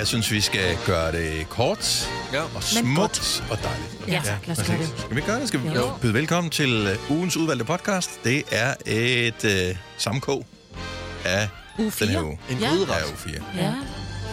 [0.00, 2.42] Jeg synes, vi skal gøre det kort Ja.
[2.42, 4.08] og smukt og dejligt.
[4.08, 4.46] Ja, tak.
[4.46, 4.94] Lad os gøre det.
[4.98, 5.48] Skal vi gøre det?
[5.48, 5.90] Skal vi Jo.
[6.02, 8.10] byde velkommen til øh, ugens udvalgte podcast.
[8.24, 10.46] Det er et øh, sammenkog
[11.24, 12.38] af Uge den her uge.
[12.50, 12.68] En Ja.
[12.68, 12.88] gryderet.
[12.88, 13.34] Ja, uge 4.
[13.56, 13.72] Ja.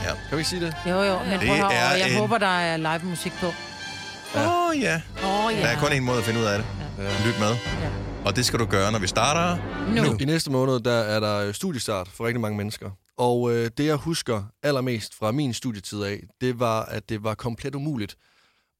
[0.04, 0.74] Kan vi ikke sige det?
[0.90, 1.20] Jo, jo.
[1.24, 3.48] Men Det prøv at høre, er jeg en- håber, der er live musik på.
[4.36, 5.02] Åh oh, ja.
[5.24, 5.60] Åh, oh, ja.
[5.62, 6.66] Der er kun en måde at finde ud af det.
[6.98, 7.04] Ja.
[7.28, 7.48] Lyt med.
[7.82, 7.90] Ja.
[8.26, 9.58] Og det skal du gøre, når vi starter.
[10.04, 10.18] Nu.
[10.20, 12.90] I næste måned, der er der studiestart for rigtig mange mennesker.
[13.18, 17.36] Og øh, det, jeg husker allermest fra min studietid af, det var, at det var
[17.36, 18.18] komplet umuligt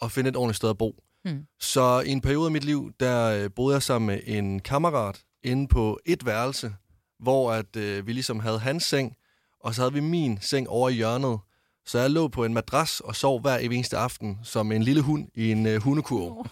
[0.02, 1.04] at finde et ordentligt sted at bo.
[1.24, 1.46] Hmm.
[1.60, 5.22] Så i en periode af mit liv, der øh, boede jeg sammen med en kammerat
[5.44, 6.74] inde på et værelse,
[7.20, 9.16] hvor at øh, vi ligesom havde hans seng,
[9.60, 11.40] og så havde vi min seng over i hjørnet.
[11.86, 15.28] Så jeg lå på en madras og sov hver eneste aften som en lille hund
[15.36, 16.48] i en øh, hundekurv.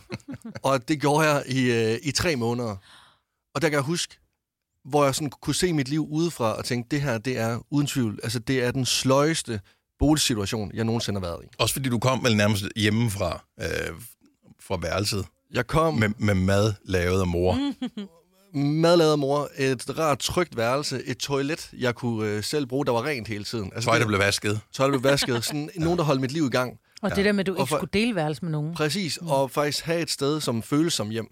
[0.63, 2.75] og det gjorde jeg i, øh, i tre måneder.
[3.55, 4.19] Og der kan jeg huske,
[4.89, 7.87] hvor jeg sådan kunne se mit liv udefra og tænke, det her, det er uden
[7.87, 9.59] tvivl, altså det er den sløjeste
[9.99, 11.47] boligsituation, jeg nogensinde har været i.
[11.59, 13.67] Også fordi du kom vel nærmest hjemmefra øh,
[14.61, 17.57] fra værelset Jeg kom med, med mad lavet af mor.
[18.57, 22.91] madlavet af mor, et rart, trygt værelse, et toilet, jeg kunne øh, selv bruge, der
[22.91, 23.71] var rent hele tiden.
[23.75, 24.59] Altså, Tøj, der blev vasket.
[24.73, 25.43] tøj, der blev vasket.
[25.45, 26.73] Sådan nogen, der holdt mit liv i gang.
[27.01, 28.73] Og det der med, at du ikke for- skulle dele værelse med nogen.
[28.75, 31.27] Præcis, og faktisk have et sted, som føles som hjem.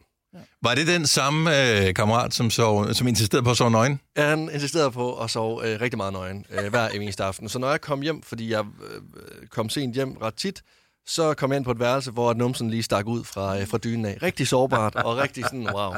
[0.62, 1.50] Var det den samme
[1.88, 4.00] øh, kammerat, som, sov, som insisterede på at sove nøgen?
[4.17, 7.50] Han insisterede på at sove øh, rigtig meget nøgen øh, hver eneste aften.
[7.50, 10.62] Så når jeg kom hjem, fordi jeg øh, kom sent hjem ret tit,
[11.08, 13.78] så kom jeg ind på et værelse, hvor numsen lige stak ud fra, øh, fra
[13.78, 14.17] dynen af.
[14.23, 15.94] Rigtig sårbart, og rigtig sådan, wow,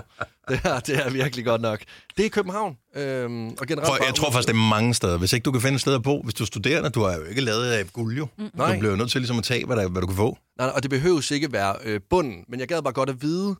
[0.50, 1.80] det her, det er virkelig godt nok.
[2.18, 2.78] Det er i København.
[2.96, 5.18] Øhm, og generelt bare- jeg tror faktisk, det er mange steder.
[5.18, 7.16] Hvis ikke du kan finde et sted at bo, hvis du er studerende, du er
[7.16, 8.28] jo ikke lavet af guld jo.
[8.38, 8.50] Mm.
[8.54, 8.74] Nej.
[8.74, 10.38] Du bliver jo nødt til ligesom at tage, hvad, der, hvad du kan få.
[10.60, 13.56] Nej, og det behøves ikke være øh, bunden, men jeg gad bare godt at vide,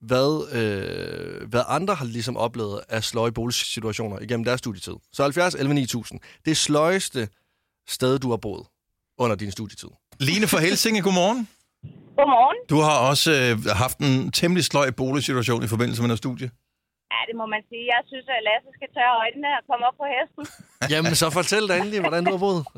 [0.00, 4.96] hvad, øh, hvad andre har ligesom oplevet af sløje boligsituationer igennem deres studietid.
[5.12, 6.20] Så 70 11 9000.
[6.44, 7.28] Det sløjeste
[7.88, 8.66] sted, du har boet
[9.18, 9.88] under din studietid.
[10.20, 11.48] Line fra Helsinge, godmorgen.
[12.18, 12.58] Godmorgen.
[12.72, 13.52] Du har også øh,
[13.82, 16.50] haft en temmelig sløj boligsituation i forbindelse med noget studie.
[17.12, 17.84] Ja, det må man sige.
[17.94, 20.42] Jeg synes, at Lasse skal tørre øjnene og komme op på hesten.
[20.92, 22.62] Jamen, så fortæl da endelig, hvordan du har boet.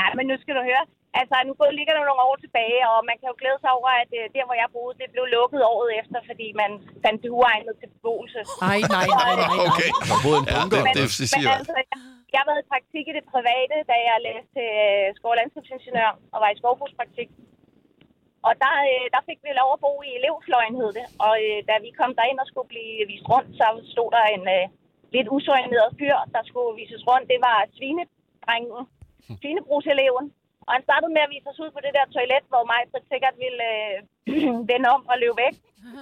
[0.00, 0.84] Ja, men nu skal du høre.
[1.20, 3.90] Altså, nu går- ligger der nogle år tilbage, og man kan jo glæde sig over,
[4.02, 6.70] at øh, der, hvor jeg boede, det blev lukket året efter, fordi man
[7.04, 8.40] fandt det uegnet til beboelse.
[8.66, 9.66] Nej, nej, nej, nej, nej.
[9.72, 9.90] Okay.
[10.24, 10.78] Boet i en Ja, bunker.
[10.78, 11.58] det, det, det Men siger jeg.
[11.60, 11.86] altså, jeg,
[12.32, 16.10] jeg har været i praktik i det private, da jeg læste øh, skov- og landskabsingeniør
[16.34, 17.28] og var i skovbrugspraktik.
[18.48, 21.06] Og der, øh, der fik vi lov at bo i elevfløjen, hed det.
[21.26, 24.44] Og øh, da vi kom derind og skulle blive vist rundt, så stod der en
[24.56, 24.64] øh,
[25.16, 27.26] lidt usorienteret fyr, der skulle vises rundt.
[27.32, 28.80] Det var svinedrengen,
[29.40, 30.24] svinebrugseleven.
[30.68, 32.80] Og han startede med at vise os ud på det der toilet, hvor mig
[33.12, 33.96] sikkert ville øh,
[34.70, 35.56] vende om og løbe væk.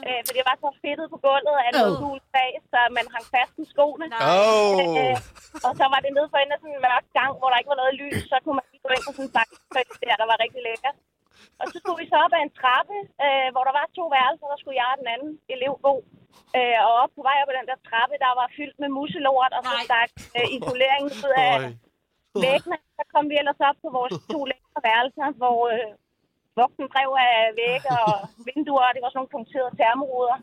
[0.07, 3.27] Øh, for det var så fedtet på gulvet af noget gul fag, så man hang
[3.35, 4.07] fast i skoene.
[4.33, 4.77] Oh.
[5.01, 5.17] Øh,
[5.67, 7.73] og så var det nede for enden af sådan en mørk gang, hvor der ikke
[7.75, 8.21] var noget lys.
[8.33, 9.55] Så kunne man lige gå ind på sådan en bakke
[10.03, 10.93] der, der var rigtig lækker.
[11.61, 14.47] Og så skulle vi så op ad en trappe, øh, hvor der var to værelser,
[14.53, 15.95] der skulle jeg og den anden elev bo.
[16.59, 19.53] Øh, og op på vej op ad den der trappe, der var fyldt med muselort,
[19.57, 21.55] og så stak øh, isoleringen ud af.
[22.47, 22.77] Væggene.
[22.99, 25.91] Så kom vi ellers op på vores to lækre værelser, hvor øh,
[26.59, 28.15] vugten drev af vægge og
[28.49, 30.39] vinduer, og det var sådan nogle punkterede termoruder.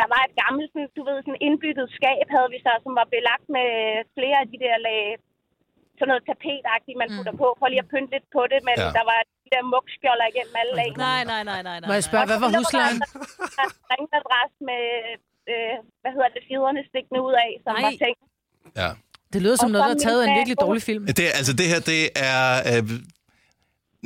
[0.00, 3.06] Der var et gammelt, sådan, du ved, sådan indbygget skab, havde vi så, som var
[3.16, 3.68] belagt med
[4.16, 5.02] flere af de der lag,
[5.98, 8.88] sådan noget tapetagtigt, man putter på, for lige at pynte lidt på det, men Ja.
[8.98, 10.98] der var de der mugskjolder igennem alle lagene.
[11.08, 11.88] Nej, nej, nej, nej, nej.
[11.90, 12.98] Må jeg spørge, hvad var huslejen?
[13.92, 14.84] Ringmadras med,
[15.52, 17.82] øh, hvad hedder det, fjederne stikkende ud af, som Nej.
[17.86, 18.22] var tænkt.
[18.80, 18.90] Ja.
[19.32, 21.02] Det lyder som Og noget, der er så taget af en virkelig dårlig film.
[21.06, 22.00] Det, er- altså, det her, det
[22.30, 22.90] er øh,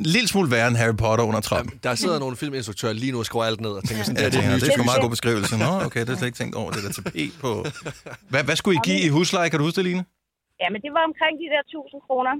[0.01, 1.71] en lille smule værre end Harry Potter under trappen.
[1.87, 4.33] Der sidder nogle filminstruktører lige nu og skruer alt ned og tænker sådan, Ja, det,
[4.33, 5.53] det, er det, det, er sgu en meget god beskrivelse.
[5.65, 7.51] Nå, okay, det har jeg slet ikke tænkt over, det der tapet på.
[8.31, 9.47] Hvad, hvad skulle I give i husleje?
[9.51, 10.03] Kan du huske det, Line?
[10.61, 12.33] Ja, men det var omkring de der 1000 kroner.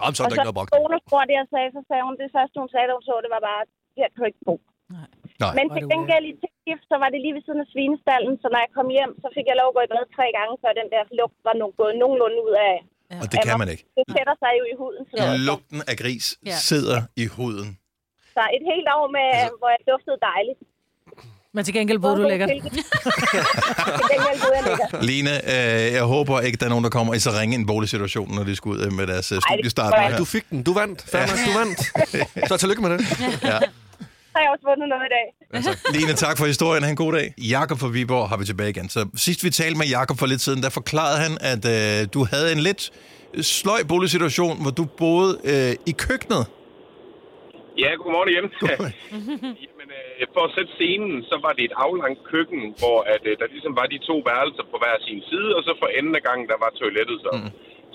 [0.00, 0.70] Jamen, så er Og der så ikke noget brugt.
[0.76, 3.30] bonusbror, det jeg sagde, så sagde hun, det første hun sagde, da hun så, det
[3.36, 3.60] var bare,
[3.98, 4.54] her kan du ikke bo.
[4.96, 5.08] Nej.
[5.58, 8.34] Men Hvor er til gengæld i tilgift, så var det lige ved siden af svinestallen,
[8.42, 10.52] så når jeg kom hjem, så fik jeg lov at gå i bad tre gange,
[10.62, 12.76] før den der lugt var no- gået nogenlunde ud af.
[13.22, 13.84] Og det kan man ikke.
[13.98, 15.02] Det sætter sig jo i huden.
[15.10, 16.56] Så, Lugten af gris Ja.
[16.70, 17.68] sidder i huden.
[18.36, 20.60] så et helt år, med, Altså- hvor jeg duftede dejligt.
[21.54, 22.50] Men til gengæld boede du lækkert.
[25.10, 28.34] Line, øh, jeg håber ikke, der er nogen, der kommer i så ringe en boligsituation,
[28.34, 30.18] når de skal ud øh, med deres øh, studiestart.
[30.18, 30.62] Du fik den.
[30.62, 31.02] Du vandt.
[31.12, 31.78] Fair nok, du vandt.
[32.50, 33.00] Så tillykke med det.
[33.44, 33.58] Ja.
[34.38, 35.26] Så har jeg også vundet noget i dag.
[35.96, 36.82] Line, tak for historien.
[36.84, 37.26] Ha' en god dag.
[37.56, 38.88] Jakob fra Viborg har vi tilbage igen.
[38.96, 42.20] Så sidst vi talte med Jakob for lidt siden, der forklarede han, at øh, du
[42.32, 42.82] havde en lidt
[43.58, 46.42] sløj boligsituation, hvor du boede øh, i køkkenet.
[47.82, 48.46] Ja, godmorgen igen.
[49.64, 53.32] Jamen, øh, for at sætte scenen, så var det et aflangt køkken, hvor at, øh,
[53.40, 56.22] der ligesom var de to værelser på hver sin side, og så for enden af
[56.28, 57.30] gangen, der var toilettet så.
[57.36, 57.50] Mm.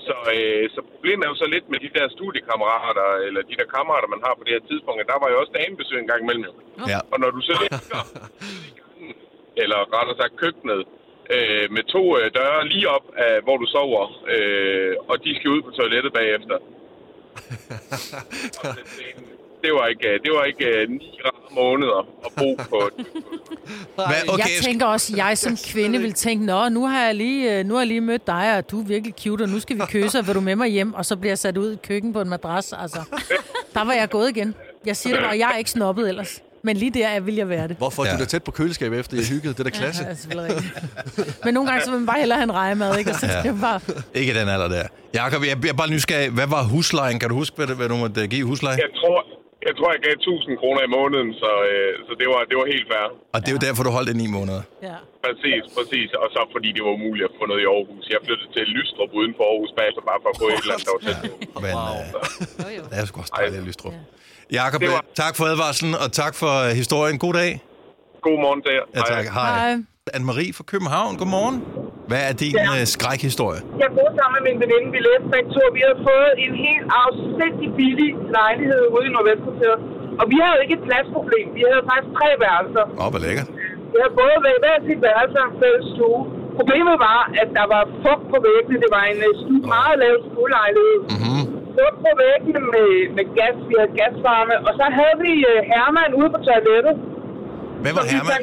[0.08, 3.66] Så, øh, så problemet er jo så lidt med de der studiekammerater, eller de der
[3.74, 4.98] kammerater, man har på det her tidspunkt.
[5.00, 6.44] at Der var jo også damebesøg en gang imellem.
[6.92, 6.98] Ja.
[7.12, 7.80] Og når du så ligger
[9.62, 10.80] eller rettere sagt køkkenet,
[11.34, 14.04] øh, med to øh, døre lige op af, hvor du sover,
[14.34, 16.56] øh, og de skal ud på toilettet bagefter.
[18.60, 19.08] Og det, det,
[19.64, 22.80] det var ikke, øh, det var ikke øh, ni rare måneder at bo på.
[23.94, 27.14] Hvad, Okay, jeg tænker også, at jeg som kvinde vil tænke, Nå, nu har jeg
[27.14, 29.60] lige, øh, nu har jeg lige mødt dig, og du er virkelig cute, og nu
[29.60, 30.94] skal vi kysse, og vil du med mig hjem?
[30.94, 32.72] Og så bliver jeg sat ud i køkken på en madras.
[32.82, 32.98] Altså,
[33.74, 34.54] der var jeg gået igen.
[34.86, 36.42] Jeg siger det bare, jeg er ikke snobbet ellers.
[36.66, 37.76] Men lige der vil jeg være det.
[37.76, 38.04] Hvorfor?
[38.04, 38.10] Ja.
[38.10, 38.16] Ja.
[38.16, 39.58] Du er da tæt på køleskabet efter, I har hygget.
[39.58, 40.04] Det er da klasse.
[40.34, 41.44] Ja, rigtigt.
[41.44, 43.10] Men nogle gange så vil man bare hellere have en rejemad, ikke?
[43.10, 43.80] Og så jeg bare...
[44.14, 44.82] ikke den alder der.
[45.14, 46.30] Jakob, jeg, jeg er bare nysgerrig.
[46.30, 47.18] Hvad var huslejen?
[47.18, 48.76] Kan du huske, hvad, det- hvad du måtte give husleje?
[48.76, 49.24] Jeg tror,
[49.68, 52.66] jeg tror, jeg gav 1000 kroner i måneden, så, øh, så det, var, det var
[52.74, 53.06] helt fair.
[53.34, 54.62] Og det er jo derfor, du holdt det ni måneder.
[54.88, 54.96] Ja.
[55.26, 56.08] Præcis, præcis.
[56.22, 58.04] Og så fordi det var umuligt at få noget i Aarhus.
[58.14, 60.86] Jeg flyttede til Lystrup uden for Aarhus bagefter, bare for at få et eller andet,
[60.88, 61.34] der var tæt på.
[61.64, 61.96] Men wow.
[62.68, 63.94] øh, det er sgu også dejligt, at Lystrup.
[64.60, 66.52] Jakob, Det var- tak for advarslen, og tak for
[66.82, 67.16] historien.
[67.24, 67.50] God dag.
[68.26, 68.86] God morgen til jer.
[68.96, 69.24] Ja, tak.
[69.38, 69.50] Hej.
[69.62, 69.74] Hej.
[70.12, 71.56] Anne-Marie fra København, godmorgen.
[72.10, 72.64] Hvad er din Ja.
[72.76, 73.60] øh, skrækhistorie?
[73.82, 75.62] Jeg boede sammen med min veninde, vi læste begge to.
[75.78, 79.78] Vi havde fået en helt afsindig billig lejlighed ude i Nordvestkvarteret.
[80.20, 81.46] Og vi havde ikke et pladsproblem.
[81.58, 82.84] Vi havde faktisk tre værelser.
[83.00, 83.48] Åh, oh, hvor lækkert.
[83.92, 86.20] Vi havde både hver hver sit værelse og en fælles stue.
[86.58, 88.76] Problemet var, at der var fugt på væggene.
[88.84, 90.98] Det var en øh, stue, meget lav stuelejlighed.
[91.12, 91.42] Mm-hmm.
[91.78, 93.56] Fugt på væggene med, med gas.
[93.70, 94.54] Vi havde gasvarme.
[94.66, 96.94] Og så havde vi øh, Herman ude på toilettet.
[97.82, 98.40] Hvem var Herman?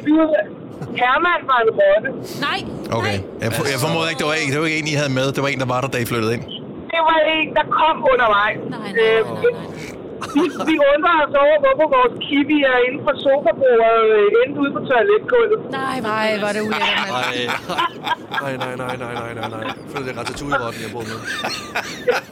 [1.02, 2.08] Herman var en rotte.
[2.46, 2.58] Nej.
[2.98, 3.16] Okay.
[3.42, 5.26] Jeg, for, jeg formoder ikke, det var, en, det var ikke en, I havde med.
[5.34, 6.44] Det var en, der var der, da I flyttede ind.
[6.92, 8.58] Det var en, der kom undervejs.
[8.74, 9.92] Nej, nej, nej, nej.
[10.36, 14.72] Vi, vi undrer os over, hvorfor vores kiwi er inde på sofabordet øh, endte ude
[14.76, 15.60] på toiletgulvet.
[15.80, 17.24] Nej, nej, var det ulækkert, mand.
[18.44, 19.62] Nej, nej, nej, nej, nej, nej, nej.
[19.68, 21.18] Jeg føler, det er ratatouille-rotten, jeg bor med.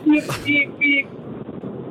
[0.08, 0.93] Vi, vi, vi,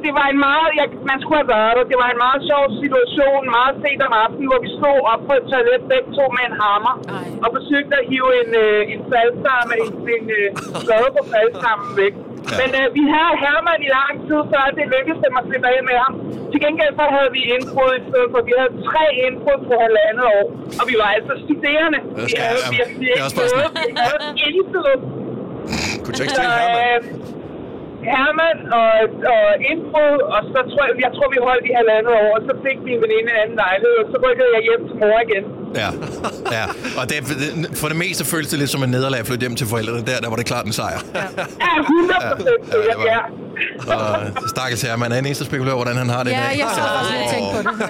[0.05, 1.83] det var en meget, jeg, man skulle have været der.
[1.91, 5.33] Det var en meget sjov situation, meget sent om aftenen, hvor vi stod op på
[5.39, 6.93] et toilet begge to med en hammer.
[7.17, 7.27] Ej.
[7.43, 10.47] Og forsøgte at hive en, øh, en faldstamme, en, en øh,
[10.85, 12.13] plade på faldstammen væk.
[12.19, 12.55] Ja.
[12.59, 15.79] Men øh, vi havde Herman i lang tid, før det lykkedes dem at slippe af
[15.89, 16.13] med ham.
[16.51, 18.39] Til gengæld så havde vi indbrud i stedet for.
[18.49, 20.45] Vi havde tre indbrud på halvandet år.
[20.79, 21.99] Og vi var altså studerende.
[22.17, 23.71] Vi skal- havde virkelig det er ikke noget.
[23.87, 24.93] Vi havde intet.
[26.03, 27.01] Kunne du ikke stille Herman?
[28.07, 28.93] Herman og,
[29.33, 32.53] og indbrud, og så tror jeg, jeg tror, vi holdt i halvandet år, og så
[32.65, 35.45] fik min veninde en anden lejlighed, og så rykkede jeg hjem til mor igen.
[35.75, 35.89] Ja.
[36.51, 36.65] ja.
[36.97, 37.15] Og det,
[37.73, 40.05] for det meste føles det lidt som en nederlag at flytte hjem til forældrene.
[40.05, 40.99] Der, der var det klart en sejr.
[41.15, 43.05] Ja, 100 procent Ja, det sikkert, var-
[43.87, 43.95] ja.
[43.95, 46.67] Og stakkels Herman, han er den eneste, spekulerer, hvordan han har det i Ja, jeg
[46.75, 47.89] så også lige og tænkte på det.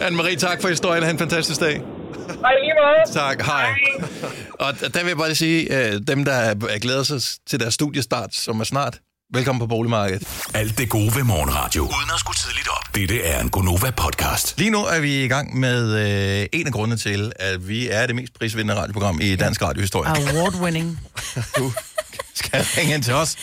[0.00, 0.06] Ja.
[0.08, 1.02] Anne-Marie, tak for historien.
[1.04, 1.82] Ha' en fantastisk dag.
[2.28, 3.12] Og i lige måde.
[3.20, 3.66] Tak, hej.
[4.52, 7.20] Og der vil jeg bare sige, øh, dem, der er- glæder sig
[7.50, 8.98] til deres studiestart, som er snart,
[9.34, 10.46] velkommen på boligmarkedet.
[10.54, 11.82] Alt det gode ved morgenradio.
[11.82, 12.94] Uden at skulle tidligt op.
[12.94, 14.54] Dette er en Gonova-podcast.
[14.58, 15.94] Lige nu er vi i gang med
[16.42, 20.10] øh, en af grundene til, at vi er det mest prisvindende radioprogram i dansk radiohistorie.
[20.10, 20.98] Award-winning.
[21.58, 21.72] Du
[22.34, 23.36] skal ringe ind til os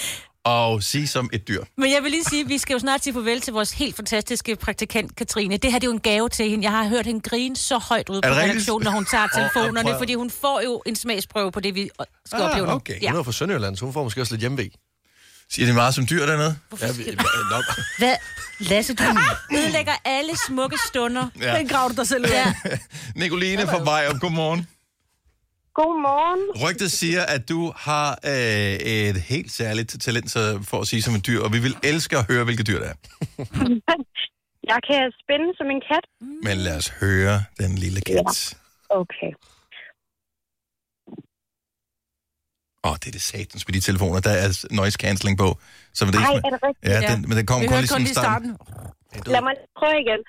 [0.45, 1.63] og sige som et dyr.
[1.77, 3.95] Men jeg vil lige sige, at vi skal jo snart sige farvel til vores helt
[3.95, 5.57] fantastiske praktikant, Katrine.
[5.57, 6.63] Det her det er jo en gave til hende.
[6.63, 10.13] Jeg har hørt hende grine så højt ude på redaktionen, når hun tager telefonerne, fordi
[10.13, 11.89] hun får jo en smagsprøve på det, vi
[12.25, 12.73] skal Ah, opleve nu.
[12.73, 13.01] okay.
[13.01, 13.09] Ja.
[13.11, 14.71] Hun er fra Sønderjylland, så hun får måske også lidt hjemmevæg.
[15.49, 16.57] Siger det meget som dyr dernede?
[16.81, 17.03] Ja, vi,
[17.51, 17.61] no,
[17.99, 18.15] Hvad?
[18.59, 19.03] Lasse, du
[19.57, 21.27] ødelægger alle smukke stunder.
[21.41, 21.57] Ja.
[21.57, 22.45] Den graver du dig selv ud af.
[22.65, 22.77] Ja.
[23.21, 24.67] Nicoline fra Vejrup, godmorgen.
[25.73, 26.69] Godmorgen.
[26.69, 28.31] Rygtet siger, at du har øh,
[28.73, 32.17] et helt særligt talent så for at sige som et dyr, og vi vil elske
[32.17, 32.93] at høre, hvilket dyr det er.
[34.71, 36.05] Jeg kan spænde som en kat.
[36.43, 38.57] Men lad os høre den lille kat.
[38.89, 39.31] Okay.
[42.85, 44.19] Åh, oh, det er det satans med de telefoner.
[44.19, 45.59] Der er noise cancelling på.
[45.93, 46.93] Så det Ej, ikke, er det rigtigt?
[46.93, 47.11] ja, Ja.
[47.15, 48.55] den, men den kommer Vi kun lige sådan i starten.
[48.55, 49.31] starten.
[49.33, 50.21] Lad mig prøve igen.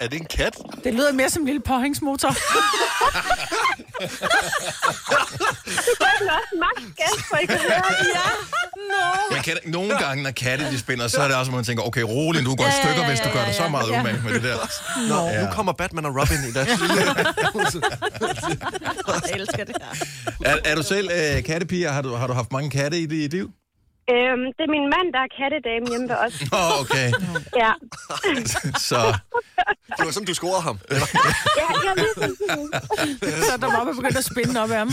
[0.00, 0.54] er det en kat?
[0.84, 2.30] Det lyder mere som en lille påhængsmotor.
[5.86, 7.82] Det er også maks gas, for I kan høre.
[8.16, 8.28] Ja.
[9.30, 11.82] Men kan, nogle gange, når katte de spænder, så er det også, at man tænker,
[11.82, 14.42] okay, rolig, du går i stykker, hvis du gør dig så meget umage med det
[14.42, 14.56] der.
[15.08, 15.44] Nå, ja.
[15.44, 16.68] nu kommer Batman og Robin i deres.
[19.30, 20.06] Jeg elsker det her.
[20.44, 21.88] Er, er du selv øh, kattepige?
[21.88, 23.50] Har du, har du haft mange katte i dit liv?
[24.14, 26.34] Øhm, det er min mand, der er kattedame hjemme ved os.
[26.52, 27.08] Åh, oh, okay.
[27.62, 27.72] Ja,
[28.90, 29.00] Så
[29.96, 30.78] Det var som du scorede ham.
[30.90, 30.96] ja,
[31.86, 32.30] ja ligesom.
[33.48, 34.90] så der var man begyndt at spænde op af ham.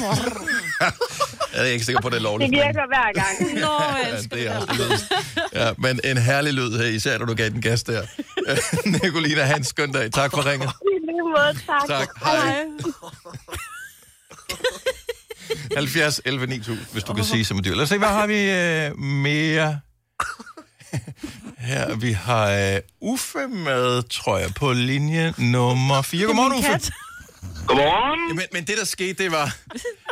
[1.54, 2.52] jeg er ikke sikker på, at det er Det lovligt.
[2.52, 3.36] men- virker hver gang.
[3.66, 7.26] Nå, jeg Ja, elsker det det er Ja, men en herlig lyd her, især når
[7.26, 8.02] du gav den gas der.
[9.04, 10.12] Nicolina, have en skøn dag.
[10.12, 10.70] Tak for ringet.
[10.70, 11.88] I lige måde, tak.
[11.88, 12.10] Tak.
[12.24, 12.66] Hej.
[15.76, 17.76] 70 11 9000, hvis du kan sige som et dyr.
[17.76, 19.80] Lad os se, hvad har vi øh, mere?
[21.58, 26.26] Her, vi har øh, Uffe med, tror jeg, på linje nummer 4.
[26.26, 26.72] Godmorgen, Uffe.
[26.72, 26.92] kat.
[27.68, 28.28] Godmorgen.
[28.30, 29.56] Ja, men, men det, der skete, det var,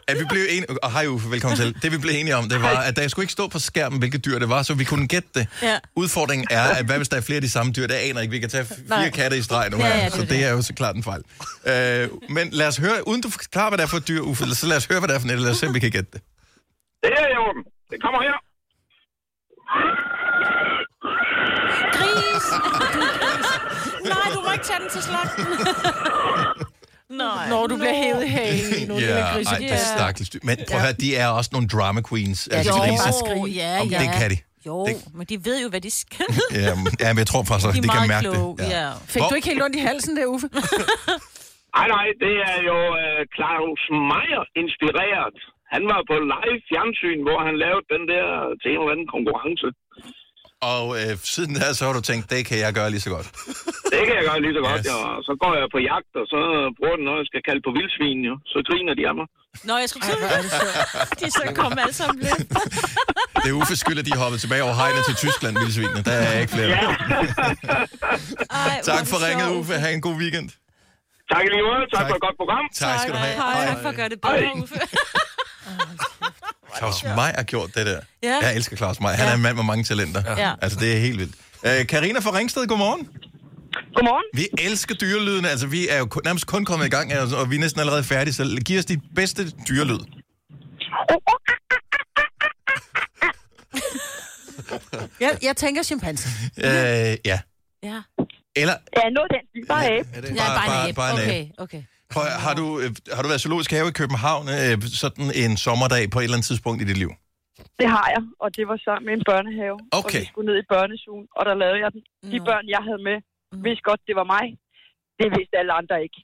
[0.08, 0.84] at vi blev enige...
[0.84, 1.76] Og hej Uffe, velkommen til.
[1.82, 4.26] Det, vi blev enige om, det var, at der skulle ikke stå på skærmen, hvilket
[4.26, 5.48] dyr det var, så vi kunne gætte det.
[5.62, 5.80] Ja.
[5.96, 7.88] Udfordringen er, at hvad hvis der er flere af de samme dyr?
[7.88, 8.32] Det aner ikke.
[8.32, 9.10] Vi kan tage fire Nej.
[9.10, 10.96] katte i streg nu Ja, her, ja, det så er det er jo så klart
[10.96, 11.22] en fejl.
[11.66, 14.56] Øh, men lad os høre, uden du forklarer, hvad det er for et dyr, Uffe,
[14.56, 15.92] så lad os høre, hvad det er for et, lad os se, om vi kan
[15.92, 16.22] gætte det.
[17.04, 17.64] Det er orden.
[17.92, 18.34] Det kommer her.
[21.96, 22.46] Gris!
[24.06, 25.46] Nej, du må ikke tage den til slagten.
[27.18, 27.50] Nej.
[27.50, 30.40] Når du bliver hævet i hagen, nu Ja, ej, det er stakkels dyr.
[30.44, 32.40] Men prøv at høre, de er også nogle drama queens.
[32.52, 33.04] Ja, altså grise.
[33.06, 33.50] bare skrige.
[33.62, 34.00] Ja, ja.
[34.04, 34.38] det kan de.
[34.68, 36.26] Jo, Det- men de ved jo, hvad de skal.
[36.66, 38.54] Ja, men- ja, men jeg tror faktisk også, De de kan mærke kloge.
[38.58, 38.70] det.
[38.78, 38.88] Ja.
[39.14, 40.48] Fik Hvor- du ikke helt ondt i halsen der, Uffe?
[41.78, 45.38] Nej, nej, det er jo uh, Claus Meier inspireret.
[45.74, 48.26] Han var på live fjernsyn, hvor han lavede den der
[48.62, 49.68] til en eller anden konkurrence.
[50.72, 53.28] Og øh, siden der, så har du tænkt, det kan jeg gøre lige så godt.
[53.94, 54.92] Det kan jeg gøre lige så godt, Yes.
[54.92, 55.00] ja.
[55.28, 56.40] Så går jeg på jagt, og så
[56.78, 58.34] bruger den noget, jeg skal kalde på vildsvin, jo.
[58.52, 59.28] Så griner de af mig.
[59.70, 60.16] Nå, jeg skulle til
[61.22, 62.42] De så kom alle sammen lidt.
[63.44, 66.02] Det er Uffes skyld, at de er hoppet tilbage over hegnet til Tyskland, vildsvinene.
[66.10, 66.70] Der er ikke flere.
[66.76, 66.86] Ej,
[68.76, 69.48] hvor Tak for ringet.
[69.60, 69.74] Uffe.
[69.84, 70.48] Ha' en god weekend.
[71.32, 71.82] Tak i lige måde.
[71.82, 72.00] Tak, Tak.
[72.00, 72.66] tak for et godt program.
[72.84, 73.36] Tak skal du have.
[73.44, 74.76] Hej, tak for at gøre det bedre, Uffe.
[76.78, 78.00] Claus Maj har gjort det der.
[78.24, 78.38] Ja.
[78.42, 79.14] Jeg elsker Claus Maj.
[79.14, 80.24] Han er en mand med mange talenter.
[80.38, 80.54] Ja.
[80.62, 81.36] Altså, det er helt vildt.
[81.66, 83.08] Øh, Karina fra Ringsted, godmorgen.
[83.96, 84.24] Godmorgen.
[84.34, 85.50] Vi elsker dyrelydene.
[85.50, 87.80] Altså, vi er jo kun- nærmest kun kommet i gang, altså, og vi er næsten
[87.82, 88.34] allerede færdige.
[88.34, 90.00] Så giv os dit bedste dyrelyd.
[95.20, 96.30] Jeg, jeg tænker chimpanse.
[96.58, 96.66] Øh,
[97.26, 97.40] ja.
[97.84, 98.02] Ja.
[98.56, 99.68] Eller, Ja, noget af den.
[99.68, 100.06] Bare af.
[100.06, 100.30] Det?
[100.30, 100.96] Ja, bare, bare- abe.
[100.96, 101.84] bare en Okay, okay.
[102.14, 105.52] Prøv, har, du, øh, har du været i zoologisk have i København øh, sådan en
[105.66, 107.12] sommerdag på et eller andet tidspunkt i dit liv?
[107.82, 109.78] Det har jeg, og det var sammen med en børnehave.
[109.96, 110.22] Og Okay.
[110.24, 112.02] vi skulle ned i børnesugen, og der lavede jeg den.
[112.34, 113.18] De børn, jeg havde med,
[113.66, 114.46] vidste godt, det var mig.
[115.22, 116.20] Det vidste alle andre ikke.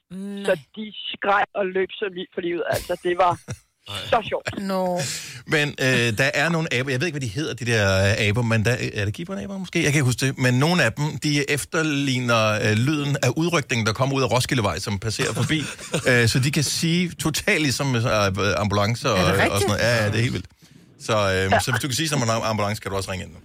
[0.48, 0.66] Så Nej.
[0.76, 2.62] de skreg og løb så lige for livet.
[2.74, 3.32] Altså, det var
[4.06, 4.58] så sjovt.
[4.58, 5.00] Nå.
[5.46, 8.28] Men øh, der er nogle aber, jeg ved ikke, hvad de hedder, de der øh,
[8.28, 9.78] aber, men der, er det gibberaber måske?
[9.78, 10.38] Jeg kan ikke huske det.
[10.38, 14.78] Men nogle af dem, de efterligner øh, lyden af udrykningen, der kommer ud af Roskildevej,
[14.78, 15.58] som passerer forbi.
[16.08, 18.02] øh, så de kan sige totalt ligesom øh,
[18.56, 19.80] ambulancer og, og sådan noget.
[19.80, 20.46] Ja, ja, det er helt vildt.
[21.00, 23.32] Så, øh, så hvis du kan sige som en ambulance, kan du også ringe ind
[23.32, 23.38] nu.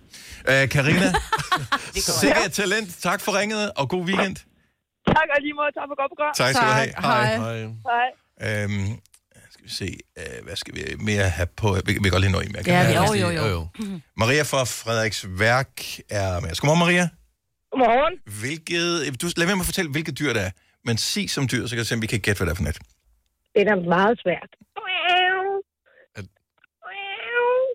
[0.54, 1.14] Øh, Karina,
[2.22, 2.90] sikkert talent.
[3.02, 4.36] Tak for ringet, og god weekend.
[5.08, 5.72] Tak og lige måde.
[5.78, 6.34] Tak for godt program.
[6.42, 6.94] Tak skal du have.
[7.00, 7.38] Hej.
[7.38, 7.58] Hej.
[7.90, 8.64] Hej.
[8.64, 8.88] Øhm,
[9.66, 11.68] vi se, øh, hvad skal vi mere have på?
[11.86, 12.64] Vi, vi kan godt lige nå en mere.
[12.68, 12.88] Ja, vi?
[12.88, 13.46] vi- Jo, jo, jo.
[13.56, 13.62] jo.
[14.22, 15.74] Maria fra Frederiksværk
[16.10, 16.60] er med os.
[16.60, 17.06] Godmorgen, Maria.
[17.72, 18.14] Godmorgen.
[18.42, 20.52] Hvilket, du, lad være med at fortælle, hvilket dyr det er.
[20.88, 22.56] Men sig som dyr, så kan jeg se, om vi kan gætte, hvad det er
[22.56, 22.78] for net.
[23.56, 24.52] Det er meget svært.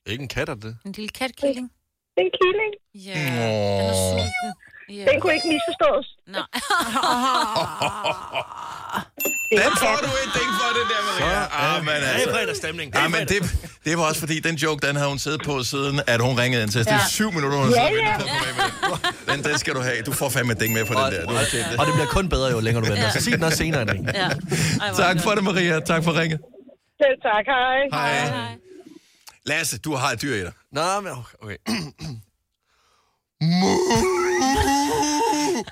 [0.06, 0.76] Ikke en kat, er det?
[0.86, 1.66] En lille katkilling.
[2.14, 2.72] Det er en killing.
[3.08, 3.20] Ja,
[3.78, 4.50] den er sulten.
[4.98, 5.04] Ja.
[5.10, 6.06] Den kunne ikke misforstås.
[6.26, 6.42] Nej.
[9.62, 11.76] Den får du et ding for, det der, Maria.
[11.76, 12.30] Ah, men altså.
[12.30, 12.94] fredagsstemning.
[12.94, 13.36] Ja, men det,
[13.84, 16.62] det var også fordi, den joke, den havde hun siddet på siden, at hun ringede
[16.62, 16.86] ind til os.
[16.86, 17.06] Det er Ja.
[17.08, 18.18] syv minutter, hun har Ja, siddet ja.
[19.28, 19.36] med.
[19.36, 20.02] Den, den skal du have.
[20.02, 21.26] Du får fandme et ding med på den der.
[21.26, 21.80] Du har det.
[21.80, 23.10] Og det bliver kun bedre, jo længere du venter.
[23.10, 24.00] Så sig den også senere i dag.
[24.14, 24.28] Ja.
[24.86, 25.80] Ej, Tak for det, Maria.
[25.80, 26.40] Tak for ringet.
[27.02, 27.44] Selv tak.
[27.46, 27.78] Hej.
[27.92, 28.28] Hej.
[28.28, 28.56] Hej.
[29.46, 30.52] Lasse, du har et dyr i dig.
[30.72, 31.56] Nå, men okay.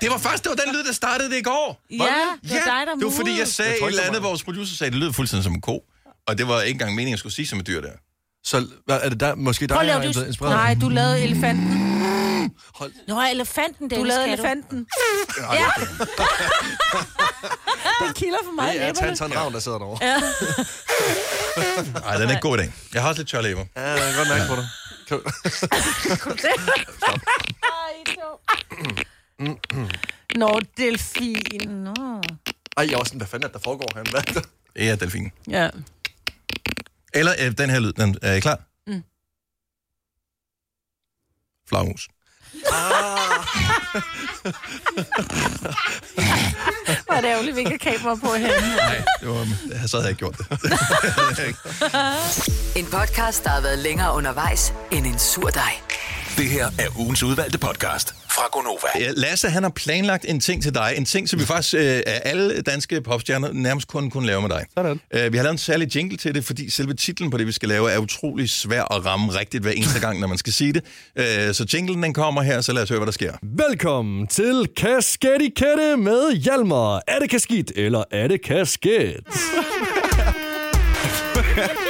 [0.01, 1.81] Det var først, det var den lyd, der startede det i går.
[1.91, 2.15] Ja, det var
[2.49, 4.43] dig, der det var fordi, jeg sagde Jeg et tror ikke, eller det andet, vores
[4.43, 5.83] producer sagde, det lød fuldstændig som en ko.
[6.27, 7.91] Og det var ikke engang meningen, jeg skulle sige som et dyr der.
[8.43, 10.55] Så hvad, er det der, måske dig, at har det- inspireret?
[10.55, 11.85] Nej, du lavede elefanten.
[13.07, 14.43] Nå, elefanten, Du Dennis, lavede kan du?
[14.43, 14.87] elefanten.
[15.53, 15.65] Ja.
[18.05, 18.93] Den kilder for mig Det er.
[18.93, 20.05] Tantan Ravn, der sidder derovre.
[20.05, 20.15] Ja.
[22.05, 22.73] Nej, den er ikke god i dag.
[22.93, 23.65] Jeg har også lidt tør læber.
[23.75, 24.67] Ja, jeg kan godt mærke på dig.
[25.07, 25.21] Kan-
[30.35, 31.69] Nå, delfin.
[31.69, 32.21] Nå.
[32.77, 34.03] Ej, jeg var sådan, hvad fanden er det, der foregår her?
[34.11, 34.21] Hvad?
[34.75, 35.31] Det er delfin.
[35.47, 35.69] Ja.
[37.13, 37.93] Eller øh, den her lyd.
[37.93, 38.59] Den, er I klar?
[38.87, 39.03] Mm.
[41.69, 42.07] Flagermus.
[47.05, 48.75] Hvor er det ærgerligt, vi ikke har kamera på henne.
[48.75, 49.47] Nej, det var,
[49.87, 50.47] så havde jeg ikke gjort det.
[52.79, 55.73] En podcast, der har været længere undervejs end en sur dej.
[56.39, 59.11] Det her er ugens udvalgte podcast fra Gonova.
[59.15, 60.93] Lasse, han har planlagt en ting til dig.
[60.97, 64.49] En ting, som vi faktisk øh, af alle danske popstjerner nærmest kun kunne lave med
[64.49, 64.65] dig.
[64.77, 64.99] Sådan.
[65.13, 67.51] Øh, vi har lavet en særlig jingle til det, fordi selve titlen på det, vi
[67.51, 70.73] skal lave, er utrolig svær at ramme rigtigt hver eneste gang, når man skal sige
[70.73, 70.83] det.
[71.15, 73.33] Øh, så jinglen, den kommer her, så lad os høre, hvad der sker.
[73.41, 77.01] Velkommen til Kasketikette med Hjalmar.
[77.07, 79.19] Er det kasket, eller er det kasket?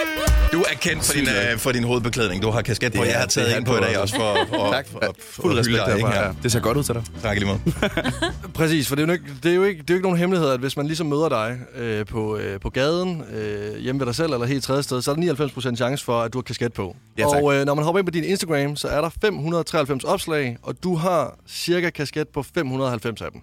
[0.81, 2.41] kendt for din, øh, for din hovedbeklædning.
[2.43, 2.97] Du har kasket på.
[3.03, 4.15] Det er- Jeg har taget en på i dag også.
[4.15, 4.87] for, for, Tak.
[4.87, 6.09] for, for, for hylde respekt dig, ikke?
[6.09, 6.25] Ja.
[6.25, 6.31] Ja.
[6.43, 7.03] Det ser godt ud til dig.
[7.21, 7.59] Tak lige måde.
[8.53, 10.17] Præcis, for det er jo ikke, det er jo ikke, det er jo ikke nogen
[10.19, 14.05] hemmelighed, at hvis man ligesom møder dig øh, på, øh, på gaden, øh, hjemme ved
[14.05, 15.33] dig selv eller helt tredje sted, så er der
[15.73, 16.95] 99% chance for, at du har kasket på.
[17.17, 17.43] Ja, tak.
[17.43, 20.75] og øh, når man hopper ind på din Instagram, så er der 593 opslag, og
[20.83, 23.41] du har cirka kasket på 590 af dem.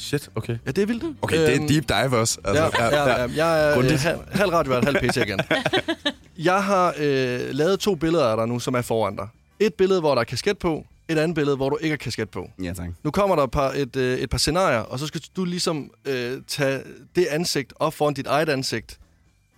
[0.00, 0.56] Shit, okay.
[0.66, 1.16] Ja, det er vildt.
[1.22, 2.38] Okay, det er Øhm, en deep dive også.
[2.44, 4.00] Ja, ja, ja, jeg er øh, Grundigt.
[4.00, 5.40] halv, halv radiovært, halv PC igen.
[6.44, 9.28] Jeg har øh, lavet to billeder af dig nu, som er foran dig.
[9.60, 10.84] Et billede, hvor der er kasket på.
[11.08, 12.50] Et andet billede, hvor du ikke har kasket på.
[12.62, 12.88] Ja, tak.
[13.04, 15.90] Nu kommer der et par, et, øh, et par scenarier, og så skal du ligesom
[16.04, 16.80] øh, tage
[17.16, 18.98] det ansigt op foran dit eget ansigt.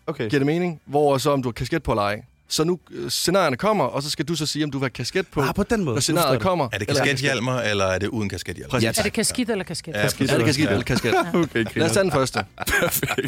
[0.07, 0.29] Okay.
[0.31, 0.81] Giver det mening?
[0.87, 2.23] Hvor så om du har kasket på eller ej.
[2.53, 4.91] Så nu øh, scenarierne kommer, og så skal du så sige, om du vil have
[4.91, 5.95] kasket på, Ah, på den måde.
[5.95, 6.69] når scenariet kommer.
[6.73, 8.71] Er det kaskethjelmer, eller er det uden kaskethjelmer?
[8.71, 8.99] Præcis.
[8.99, 9.93] Er det kasket eller kasket?
[9.95, 11.15] Ja, Er det kasket eller kasket?
[11.35, 12.45] Okay, Lad os tage den første.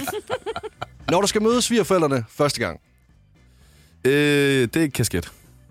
[1.11, 2.81] Når du skal møde svigerforældrene første gang.
[4.05, 5.25] Øh, det er kasket.
[5.25, 5.31] Det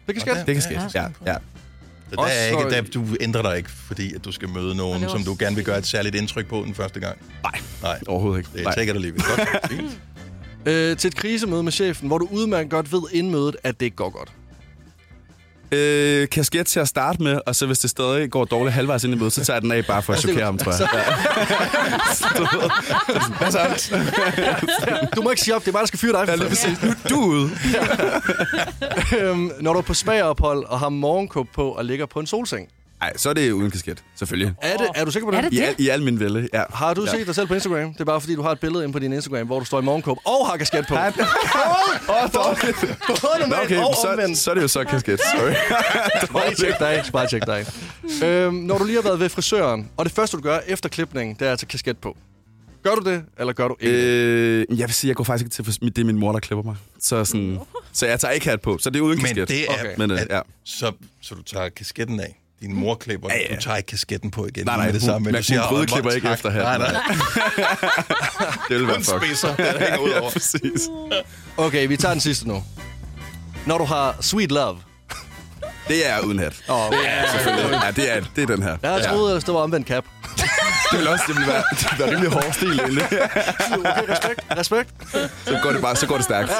[0.09, 0.33] er kasket?
[0.47, 1.07] Det er kasket, ja.
[1.25, 1.35] ja.
[2.09, 5.09] Så der er ikke, der, du ændrer dig ikke, fordi at du skal møde nogen,
[5.09, 7.17] som du gerne vil gøre et særligt indtryk på den første gang.
[7.43, 7.59] Nej.
[7.81, 8.49] Nej, Overhovedet ikke.
[8.55, 8.75] det Nej.
[8.75, 9.21] tækker du lige ved.
[9.21, 9.71] Godt.
[9.71, 9.99] Fint.
[10.65, 13.85] Øh, til et krisemøde med chefen, hvor du udmærket godt ved inden mødet, at det
[13.85, 14.31] ikke går godt.
[15.71, 19.13] Øh, kasket til at starte med, og så hvis det stadig går dårligt halvvejs ind
[19.13, 20.79] i mødet, så tager jeg den af bare for at chokere ham, tror jeg.
[23.39, 23.97] Hvad så?
[25.15, 26.27] Du må ikke sige op, det er mig, der skal fyre dig.
[26.27, 26.83] Ja, lige præcis.
[26.83, 27.49] Nu er du ude.
[29.19, 32.67] øhm, når du er på spagerophold og har morgenkåb på og ligger på en solseng.
[33.03, 34.53] Nej, så er det uden kasket, selvfølgelig.
[34.61, 35.37] Er, det, er du sikker på det?
[35.37, 35.63] Er det I, det?
[35.63, 36.63] al, I al min vælde, ja.
[36.73, 37.11] Har du Ja.
[37.11, 37.93] set dig selv på Instagram?
[37.93, 39.79] Det er bare fordi, du har et billede inde på din Instagram, hvor du står
[39.79, 40.93] i morgenkåb og har kasket på.
[40.97, 40.99] Åh,
[42.33, 42.97] dårligt.
[43.07, 45.19] Både okay, og så, så er det jo så kasket.
[45.35, 45.53] Sorry.
[46.33, 47.03] Bare tjek dig.
[47.13, 47.65] Bare tjek dig.
[48.27, 51.35] øhm, når du lige har været ved frisøren, og det første, du gør efter klipningen,
[51.39, 52.17] det er at tage kasket på.
[52.83, 54.03] Gør du det, eller gør du ikke det?
[54.69, 56.39] Øh, jeg vil sige, jeg går faktisk ikke til, for det er min mor, der
[56.39, 56.75] klipper mig.
[56.99, 57.59] Så, sådan,
[57.93, 59.47] så jeg tager ikke hat på, så det er uden Men kasket.
[59.49, 59.73] det er...
[59.73, 59.93] Okay.
[59.97, 60.39] Men, øh, ja.
[60.65, 62.39] Så, så du tager kasketten af.
[62.63, 63.55] Din mor klipper, Ja, ja.
[63.55, 64.65] du tager ikke kasketten på igen.
[64.65, 66.15] Nej, nej, med det hun- samme, men men du siger, hun bryde "Åh, klipper hvor
[66.15, 66.87] ikke tak." efter Nej, hatten.
[66.93, 67.15] nej.
[68.69, 69.25] det vil være fuck.
[69.25, 70.81] spidser, der hænger ud Ja, præcis.
[71.57, 72.63] Okay, vi tager den sidste nu.
[73.65, 74.77] Når du har sweet love.
[75.87, 76.53] Det er uden hat.
[76.69, 77.79] Oh, Ja, selvfølgelig.
[77.85, 78.77] Ja, det er, det er den her.
[78.83, 80.03] jeg troede, at det var omvendt cap.
[80.93, 83.03] Det vil også det vil være, det vil være rimelig hård stil egentlig.
[83.77, 84.41] Okay, respekt.
[84.57, 84.89] Respekt.
[85.45, 86.51] Så går det bare, så går det stærkt.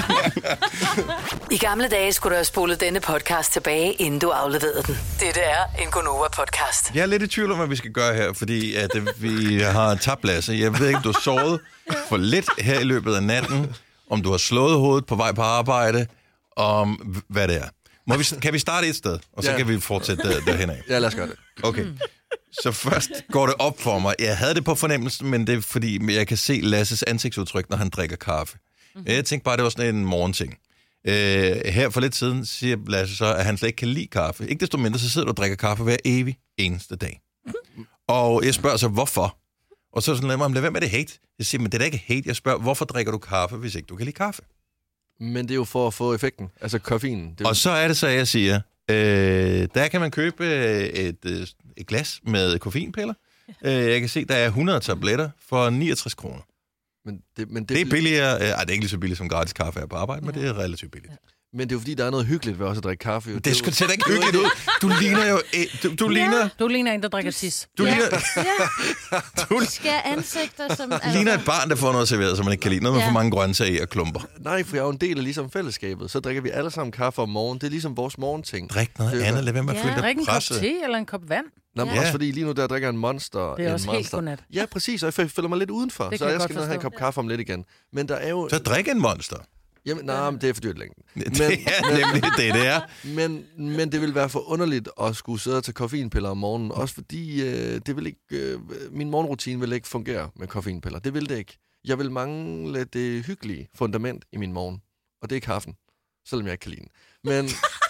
[1.50, 4.98] I gamle dage skulle du have spolet denne podcast tilbage, inden du afleverede den.
[5.20, 6.94] Dette er en Gonova-podcast.
[6.94, 9.60] Jeg er lidt i tvivl om, hvad vi skal gøre her, fordi at øh, vi
[9.62, 10.52] har tabt Lasse.
[10.52, 11.60] Jeg ved ikke, om du har sovet
[12.08, 13.74] for lidt her i løbet af natten,
[14.10, 16.06] om du har slået hovedet på vej på arbejde,
[16.56, 17.68] om hvad det er.
[18.08, 19.56] Må vi, kan vi starte et sted, og så Ja.
[19.56, 20.82] kan vi fortsætte der, derhen af?
[20.88, 21.34] Ja, lad os gøre det.
[21.62, 21.84] Okay.
[22.62, 24.14] Så først går det op for mig.
[24.18, 27.76] Jeg havde det på fornemmelsen, men det er fordi, jeg kan se Lasses ansigtsudtryk, når
[27.76, 28.58] han drikker kaffe.
[28.94, 29.12] Mm-hmm.
[29.12, 30.58] Jeg tænkte bare, det var sådan en morgenting.
[31.08, 34.48] Øh, her for lidt siden siger Lasse så, at han slet ikke kan lide kaffe.
[34.48, 37.20] Ikke desto mindre, så sidder du og drikker kaffe hver evig eneste dag.
[38.08, 39.38] Og jeg spørger så, hvorfor?
[39.92, 41.12] Og så er sådan, lad være med det hate.
[41.38, 42.22] Jeg siger, men det er da ikke hate.
[42.26, 44.42] Jeg spørger, hvorfor drikker du kaffe, hvis ikke du kan lide kaffe?
[45.20, 46.48] Men det er jo for at få effekten.
[46.60, 47.30] Altså koffeinen.
[47.30, 47.48] Det er jo...
[47.48, 51.46] Og så er det så, jeg siger, øh, der kan man købe øh, et, øh,
[51.76, 53.14] et glas med koffeinpiller.
[53.64, 56.40] Øh, jeg kan se, der er 100 tabletter for 69 kroner.
[57.04, 59.18] Men det, men det, Det er billigere, øh, ej, det er ikke lige så billigt
[59.18, 61.12] som gratis kaffe er på arbejde, men det er relativt billigt.
[61.52, 63.30] Men det er jo fordi, der er noget hyggeligt ved også at drikke kaffe.
[63.30, 63.38] Jo.
[63.38, 64.50] Det er sgu da ikke hyggeligt ud.
[64.82, 65.40] Du ligner jo...
[65.82, 66.48] Du, du ligner...
[66.58, 67.68] Du ligner en, der drikker tis.
[67.78, 68.08] Du ligner,
[69.50, 70.92] du Skær ansigter, som...
[71.12, 72.82] ligner et barn, der får noget serveret, som man ikke kan lide.
[72.82, 73.08] Noget med Ja.
[73.08, 74.20] for mange grøntsager i og klumper.
[74.40, 76.10] Nej, for jeg er jo en del af ligesom fællesskabet.
[76.10, 77.60] Så drikker vi alle sammen kaffe om morgenen.
[77.60, 78.70] Det er ligesom vores morgenting.
[78.70, 79.44] Drik noget er andet.
[79.44, 79.84] Lad være med at Ja.
[79.84, 80.60] føle dig Drik en kop presset.
[80.60, 81.46] te eller en kop vand.
[81.76, 82.00] Nå, men Ja.
[82.00, 83.54] også fordi lige nu der drikker en monster.
[83.54, 84.16] Det er en også helt monster.
[84.16, 84.38] godnat.
[84.54, 86.04] Ja, præcis, og jeg føler mig lidt udenfor.
[86.08, 87.64] Det så jeg jeg skal ned og have en kop kaffe om lidt igen.
[87.92, 88.48] Men der er jo...
[88.48, 89.36] Så drik en monster.
[89.86, 91.02] Jamen, nej, men det er for dyrt længden.
[91.14, 92.80] Men, Det er nemlig det, det er.
[93.18, 96.72] men, men det vil være for underligt at skulle sidde og tage koffeinpiller om morgenen.
[96.72, 100.98] Også fordi øh, det vil ikke, øh, min morgenrutine vil ikke fungere med koffeinpiller.
[100.98, 101.58] Det vil det ikke.
[101.84, 104.80] Jeg vil mangle det hyggelige fundament i min morgen.
[105.22, 105.74] Og det er kaffen.
[106.28, 106.90] Selvom jeg ikke kan lide den.
[107.24, 107.44] Men,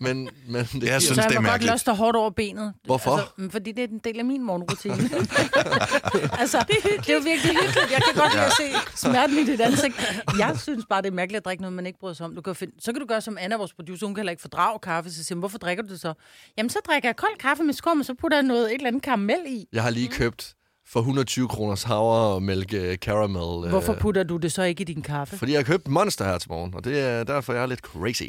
[0.00, 2.74] men, men det Jeg synes, Så det jeg er må godt løste hårdt over benet.
[2.84, 3.16] Hvorfor?
[3.16, 4.94] Altså, mm, fordi det er en del af min morgenrutine.
[6.42, 7.90] altså, det er jo virkelig hyggeligt.
[7.90, 9.94] Jeg kan godt lide at se smerten i dit ansigt.
[10.38, 12.34] Jeg synes bare, det er mærkeligt at drikke noget, man ikke bryder sig om.
[12.34, 14.06] Du kan finde, så kan du gøre som Anna, vores producer.
[14.06, 15.10] Hun kan heller ikke fordrage kaffe.
[15.10, 16.14] Så siger hun, hvorfor drikker du det så?
[16.58, 18.88] Jamen, så drikker jeg kold kaffe med skum, og så putter jeg noget, et eller
[18.88, 19.66] andet karamel i.
[19.72, 20.54] Jeg har lige købt
[20.88, 23.64] for 120 kroners havremælk øh, caramel.
[23.64, 25.36] øh, Hvorfor putter du det så ikke i din kaffe?
[25.38, 27.80] Fordi jeg har købt Monster her til morgen, og det er derfor, jeg er lidt
[27.80, 28.22] crazy.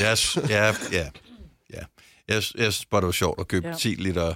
[0.00, 0.14] Ja,
[0.48, 1.06] ja, ja,
[1.72, 1.78] ja.
[2.28, 3.72] Jeg, jeg synes bare, det var sjovt at købe Ja.
[3.72, 3.78] ja.
[3.78, 4.34] 10 liter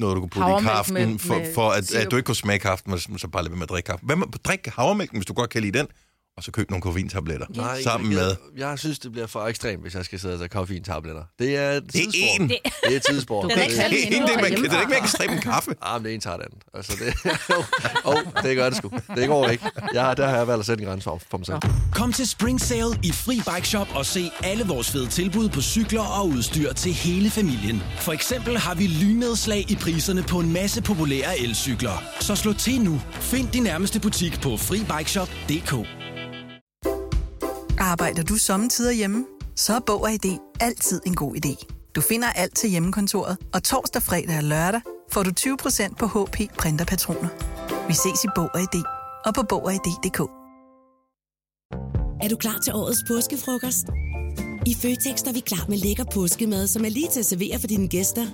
[0.00, 2.36] noget, du kunne putte i kaften, med- for, med for at, at du ikke kunne
[2.36, 4.06] smage kaften, men så bare lade med at drikke kaffe.
[4.06, 5.86] Hvad med, drik havremælken, hvis du godt kan lide den,
[6.36, 8.36] og så køb nogle koffeintabletter Nej, sammen jeg, med...
[8.56, 11.22] Jeg synes, det bliver for ekstremt, hvis jeg skal sidde og tage koffeintabletter.
[11.38, 12.00] Det er et Det
[12.96, 13.44] er tidssport.
[13.44, 13.48] én.
[13.48, 14.62] Det er et Det er en en, det, man, hjemmefra.
[14.62, 15.70] det er ikke mere ekstremt end kaffe.
[15.82, 16.62] Ah, men det ene tager det andet.
[16.74, 17.14] Altså, det,
[18.10, 18.90] oh, det gør det sgu.
[19.16, 19.64] Det går ikke.
[19.94, 21.58] Jeg, der har jeg valgt at sætte en grænse for, for mig selv.
[21.92, 25.60] Kom til Spring Sale i Fri Bike Shop og se alle vores fede tilbud på
[25.62, 27.82] cykler og udstyr til hele familien.
[28.00, 32.02] For eksempel har vi lynedslag i priserne på en masse populære elcykler.
[32.20, 33.00] Så slå til nu.
[33.12, 35.93] Find din nærmeste butik på FriBikeShop.dk.
[37.84, 39.24] Arbejder du sommetider hjemme?
[39.56, 41.66] Så er Bog og ID altid en god idé.
[41.94, 44.80] Du finder alt til hjemmekontoret, og torsdag, fredag og lørdag
[45.12, 47.28] får du 20% på HP printerpatroner.
[47.88, 48.82] Vi ses i Bog og ID
[49.24, 50.20] og på Bog og ID.dk.
[52.22, 53.86] Er du klar til årets påskefrokost?
[54.66, 57.66] I Føtex er vi klar med lækker påskemad, som er lige til at servere for
[57.66, 58.26] dine gæster.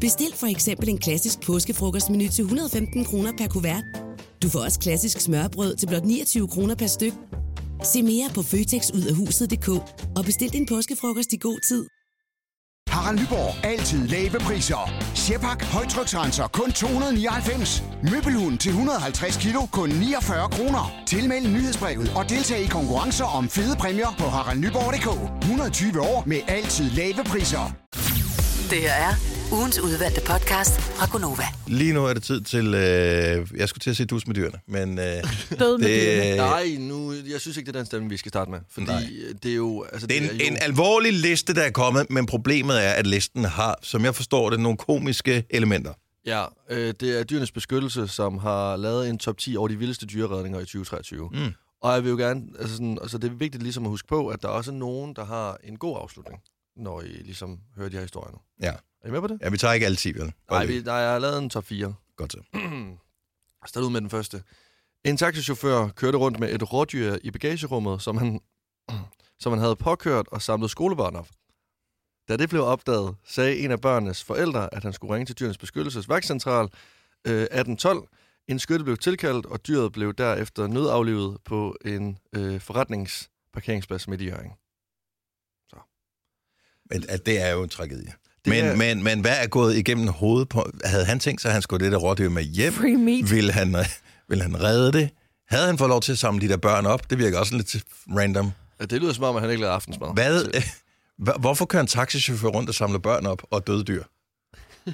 [0.00, 3.84] Bestil for eksempel en klassisk påskefrokostmenu til 115 kroner per kuvert.
[4.42, 7.12] Du får også klassisk smørbrød til blot 29 kroner per styk.
[7.82, 9.68] Se mere på føtexudafhuset.dk
[10.16, 11.86] og bestil din påskefrokost i god tid.
[12.88, 13.64] Harald Nyborg.
[13.64, 14.90] Altid lave priser.
[15.14, 15.64] Sjehpak.
[15.64, 16.46] Højtryksrenser.
[16.48, 17.82] Kun 299.
[18.10, 19.60] Møbelhund til 150 kilo.
[19.72, 20.92] Kun 49 kroner.
[21.06, 25.08] Tilmeld nyhedsbrevet og deltag i konkurrencer om fede præmier på haraldnyborg.dk.
[25.42, 27.74] 120 år med altid lave priser.
[28.70, 31.42] Det her er ugens udvalgte podcast fra Gonova.
[31.66, 32.66] Lige nu er det tid til...
[32.74, 34.98] Øh, jeg skulle til at sige dus med dyrene, men...
[34.98, 35.04] Øh,
[35.58, 36.36] Død med det, dyrene.
[36.36, 38.60] Nej, nu, jeg synes ikke, det er den stemme, vi skal starte med.
[38.70, 39.02] Fordi Nej.
[39.42, 39.82] det er jo...
[39.92, 43.06] Altså, Det er en, jo, en alvorlig liste, der er kommet, men problemet er, at
[43.06, 45.92] listen har, som jeg forstår det, nogle komiske elementer.
[46.26, 50.06] Ja, øh, det er Dyrenes Beskyttelse, som har lavet en top 10 over de vildeste
[50.06, 51.30] dyreredninger i 2023.
[51.32, 51.52] Mm.
[51.82, 52.42] Og jeg vil jo gerne...
[52.58, 55.14] Altså, sådan, altså det er vigtigt ligesom at huske på, at der er også nogen,
[55.16, 56.40] der har en god afslutning,
[56.76, 58.38] når I ligesom hører de her historier nu.
[58.62, 58.72] Ja.
[59.04, 59.38] Er I med på det?
[59.40, 60.32] Ja, vi tager ikke alle 10, vel?
[60.50, 61.94] Nej, vi, nej, jeg har lavet en top 4.
[62.16, 62.38] Godt så.
[63.66, 64.42] Start ud med den første.
[65.04, 68.40] En taxichauffør kørte rundt med et rådyr i bagagerummet, som han,
[69.42, 71.28] som han havde påkørt og samlet skolebørn op.
[72.28, 75.58] Da det blev opdaget, sagde en af børnenes forældre, at han skulle ringe til dyrenes
[75.58, 76.64] beskyttelses vagtcentral
[77.26, 78.08] øh, 1812.
[78.48, 84.24] En skytte blev tilkaldt, og dyret blev derefter nødaflivet på en øh, forretningsparkeringsplads midt i
[84.24, 84.52] Jørgen.
[86.90, 88.12] Men at det er jo en tragedie.
[88.46, 90.70] Men, er- men, men hvad er gået igennem hovedet på...
[90.84, 92.72] Havde han tænkt sig, at han skulle det der rådyr med hjem?
[92.72, 93.30] Free meat.
[93.30, 93.76] Vil han,
[94.28, 95.10] vil han redde det?
[95.48, 97.10] Havde han fået lov til at samle de der børn op?
[97.10, 97.76] Det virker også lidt
[98.16, 98.50] random.
[98.80, 100.08] Ja, Det lyder som om, at han ikke lavede aftensmad.
[100.14, 100.44] Hvad,
[101.28, 104.02] hva- hvorfor kører en taxichauffør rundt og samler børn op og døde dyr?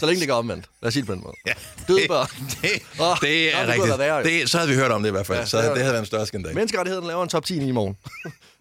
[0.00, 0.64] Så længe det går omvendt.
[0.82, 1.34] Lad os sige det på den måde.
[1.46, 1.52] Ja,
[1.88, 2.26] Døde det- børn.
[2.62, 4.40] Det, Åh, det nå, er det være rigtigt.
[4.42, 5.38] Det, så havde vi hørt om det i hvert fald.
[5.38, 6.54] Ja, så det er- det havde været en større skandal.
[6.54, 7.96] Menneskerettigheden laver en top 10 i morgen.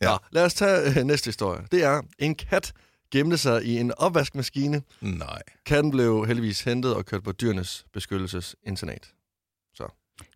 [0.02, 0.08] Ja.
[0.10, 1.62] Nå, lad os tage øh, næste historie.
[1.72, 2.74] Det er, en kat
[3.14, 4.82] gemte sig i en opvaskemaskine.
[5.02, 5.42] Nej.
[5.66, 9.12] Katten blev heldigvis hentet og kørt på dyrenes beskyttelsesinternat.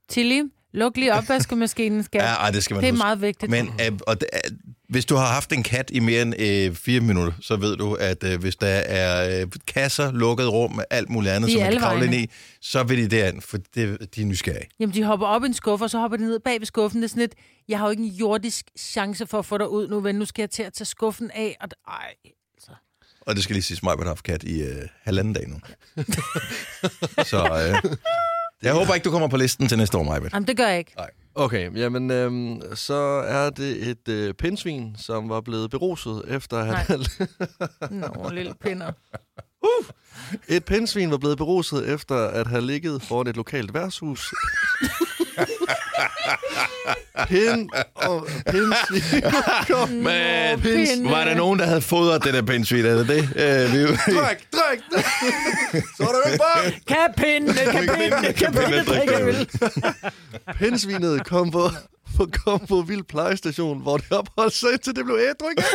[0.10, 2.20] Tilly, luk lige opvaskemaskinen, skal.
[2.20, 3.04] Ja, ej, det skal man Det er huske.
[3.04, 3.50] meget vigtigt.
[3.50, 4.52] Men øh, og, det, øh,
[4.90, 7.94] hvis du har haft en kat i mere end øh, fire minutter, så ved du,
[7.94, 11.56] at øh, hvis der er øh, kasser, lukket rum med alt muligt andet, De er
[11.56, 12.24] som man alle kan kravle ind vegne.
[12.24, 12.30] i,
[12.62, 14.68] så vil de derind, for det, de er nysgerrige.
[14.80, 17.02] Jamen, de hopper op i en skuffe, og så hopper de ned bag ved skuffen.
[17.02, 17.36] Det er sådan lidt,
[17.68, 20.16] jeg har jo ikke en jordisk chance for at få dig ud nu, ven.
[20.16, 21.58] Nu skal jeg til at tage skuffen af.
[21.62, 22.14] Og, ej,
[23.28, 25.56] Og det skal lige sige, at har haft kat i øh, halvanden dag nu.
[27.32, 27.92] så øh,
[28.64, 30.34] jeg håber ikke, du kommer på listen til næste år, Majbet.
[30.34, 30.94] jamen, det gør jeg ikke.
[30.98, 31.10] Nej.
[31.36, 32.94] Okay, jamen øhm, så
[33.28, 37.06] er det et øh, pindsvin, som var blevet beruset efter at have...
[38.02, 38.92] Nå, lille pinder.
[40.48, 44.34] et pindsvin var blevet beruset efter at have ligget foran et lokalt værtshus.
[47.28, 49.24] Pind og pindsvin.
[50.04, 51.10] Men pindsvin.
[51.12, 52.86] var der nogen, der havde fodret det der pindsvin?
[52.86, 53.18] Er det det?
[53.36, 53.98] Øh, vi, Drik,
[54.54, 55.06] drik, drik.
[55.98, 56.72] Så er der ikke bare...
[56.88, 59.50] Kan pinde, kan pinde, kan pinde, drikke øl.
[60.60, 61.70] Pindsvinet kom på,
[62.18, 65.66] på, kom på Vild Plejestation, hvor det opholdt sig, indtil det blev ædru igen.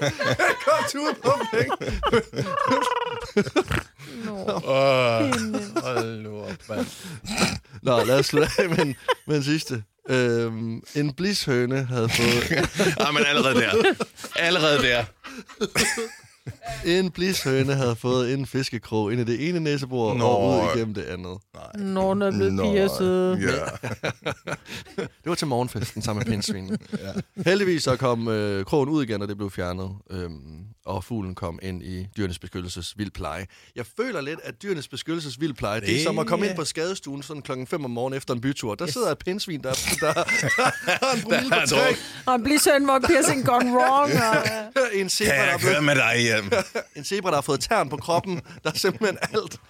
[0.38, 1.76] Jeg kom tur på penge.
[4.30, 5.30] Åh,
[5.84, 6.86] hold nu op, mand.
[7.82, 9.82] Nå, lad os slutte af med en, med en sidste.
[10.08, 12.50] Øhm, en blishøne havde fået...
[13.00, 13.94] Ja, men allerede der.
[14.36, 15.04] Allerede der.
[16.96, 20.24] En blishøne havde fået en fiskekrog ind i det ene næsebor Nå.
[20.24, 21.38] og ud igennem det andet.
[21.78, 23.34] Nå, den er blevet pierced.
[23.34, 23.64] Ja.
[25.02, 26.78] Det var til morgenfesten sammen med pindsvinen.
[26.92, 27.42] ja.
[27.50, 29.90] Heldigvis så kom øh, krogen ud igen, og det blev fjernet.
[30.10, 33.46] Øhm, og fuglen kom ind i dyrenes beskyttelses vildpleje.
[33.76, 37.22] Jeg føler lidt, at dyrenes beskyttelses vildpleje, det er som at komme ind på skadestuen
[37.22, 38.74] sådan klokken 5 om morgenen efter en bytur.
[38.74, 41.96] Der sidder et pindsvin, der, der, der har en promille Der er på tre.
[42.26, 44.12] Og en blissøn, hvor piercing gone wrong.
[44.12, 46.52] Og, En zebra, Kan der jeg køre blevet, med dig hjem?
[46.96, 48.40] en zebra, der har fået tern på kroppen.
[48.64, 49.60] Der er simpelthen alt.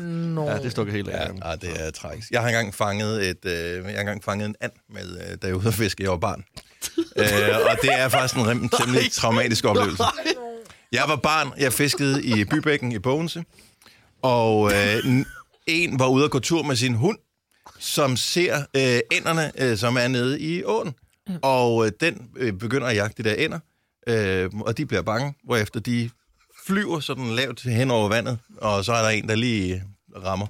[0.00, 0.48] Nå.
[0.50, 1.28] Ja, det slukker helt af.
[1.42, 2.30] Ja, ja, det er tragisk.
[2.30, 5.46] Jeg har engang fanget, et, øh, jeg har engang fanget en and, med, øh, da
[5.46, 6.44] jeg var ude at fiske, jeg var barn.
[7.16, 7.24] øh,
[7.70, 10.02] og det er faktisk en temmelig traumatisk oplevelse.
[10.92, 13.44] Jeg var barn, jeg fiskede i Bybækken i Bogense,
[14.22, 15.24] og øh,
[15.66, 17.18] en var ude at gå tur med sin hund,
[17.78, 20.94] som ser øh, ænderne, øh, som er nede i åen.
[21.42, 23.58] Og øh, den øh, begynder at jagte de der ænder,
[24.06, 26.10] øh, og de bliver bange, hvorefter de
[26.66, 29.82] flyver sådan lavt hen over vandet, og så er der en, der lige
[30.24, 30.46] rammer.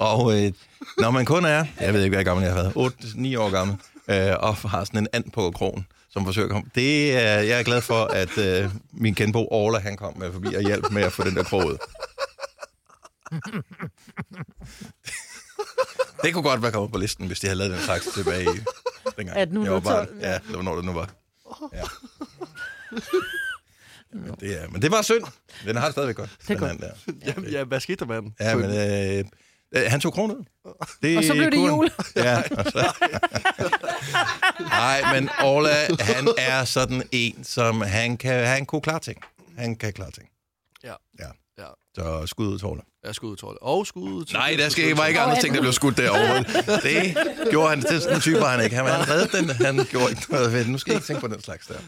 [0.00, 0.52] Og øh,
[0.98, 2.94] når man kun er, jeg ved ikke, hvad gammel jeg har været,
[3.34, 3.76] 8-9 år gammel,
[4.08, 6.70] øh, og har sådan en and på krogen, som forsøger at komme.
[6.74, 10.54] Det er, jeg er glad for, at øh, min genbo Orla, han kom med forbi
[10.54, 11.78] og hjalp med at få den der krog ud.
[16.22, 18.60] Det kunne godt være kommet på listen, hvis de havde lavet den slags tilbage i
[19.16, 19.38] dengang.
[19.38, 19.64] 1812.
[19.64, 20.08] jeg var barn.
[20.20, 21.10] Ja, det var når det nu var.
[21.72, 21.82] Ja.
[24.12, 25.24] Men det, er, men det var synd.
[25.64, 26.30] Den har det stadigvæk godt.
[26.48, 26.80] Det er godt.
[26.80, 26.90] Der.
[27.26, 28.34] Jamen, ja, hvad skete der med den?
[28.40, 29.24] Ja, men øh,
[29.74, 30.44] han tog kronen ud.
[31.02, 31.90] Det Og så blev det kunne jul.
[32.16, 32.92] Ja, og så...
[34.60, 39.20] Nej, men Orla, han er sådan en, som han kan, han kunne klare ting.
[39.58, 40.28] Han kan klare ting.
[40.84, 40.94] Ja.
[41.18, 41.28] Ja.
[41.58, 41.68] ja.
[41.94, 42.82] Så skud ud til Orla.
[43.04, 43.48] Ja, skud ud til.
[43.60, 44.36] Og skud ud til...
[44.36, 46.44] Nej, der skal ikke, var ikke andre ting, der blev skudt derovre.
[46.88, 47.16] Det
[47.50, 47.80] gjorde han.
[47.80, 48.76] Det er sådan en type, var han ikke.
[48.76, 49.50] Han, han reddede den.
[49.50, 50.68] Han gjorde ikke noget ved det.
[50.68, 51.78] Nu skal I ikke tænke på den slags der.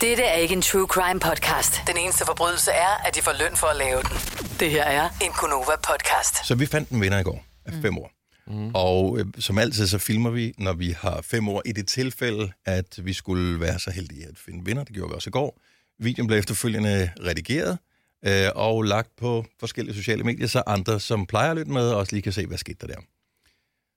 [0.00, 1.80] Dette er ikke en true crime podcast.
[1.86, 4.16] Den eneste forbrydelse er, at de får løn for at lave den.
[4.60, 6.46] Det her er en Gunova podcast.
[6.46, 8.10] Så vi fandt en vinder i går af fem år.
[8.46, 8.70] Mm.
[8.74, 11.62] Og øh, som altid, så filmer vi, når vi har fem år.
[11.64, 14.84] I det tilfælde, at vi skulle være så heldige at finde vinder.
[14.84, 15.60] Det gjorde vi også i går.
[15.98, 17.78] Videoen blev efterfølgende redigeret
[18.26, 22.12] øh, og lagt på forskellige sociale medier, så andre, som plejer at lytte med, også
[22.12, 23.00] lige kan se, hvad skete der der.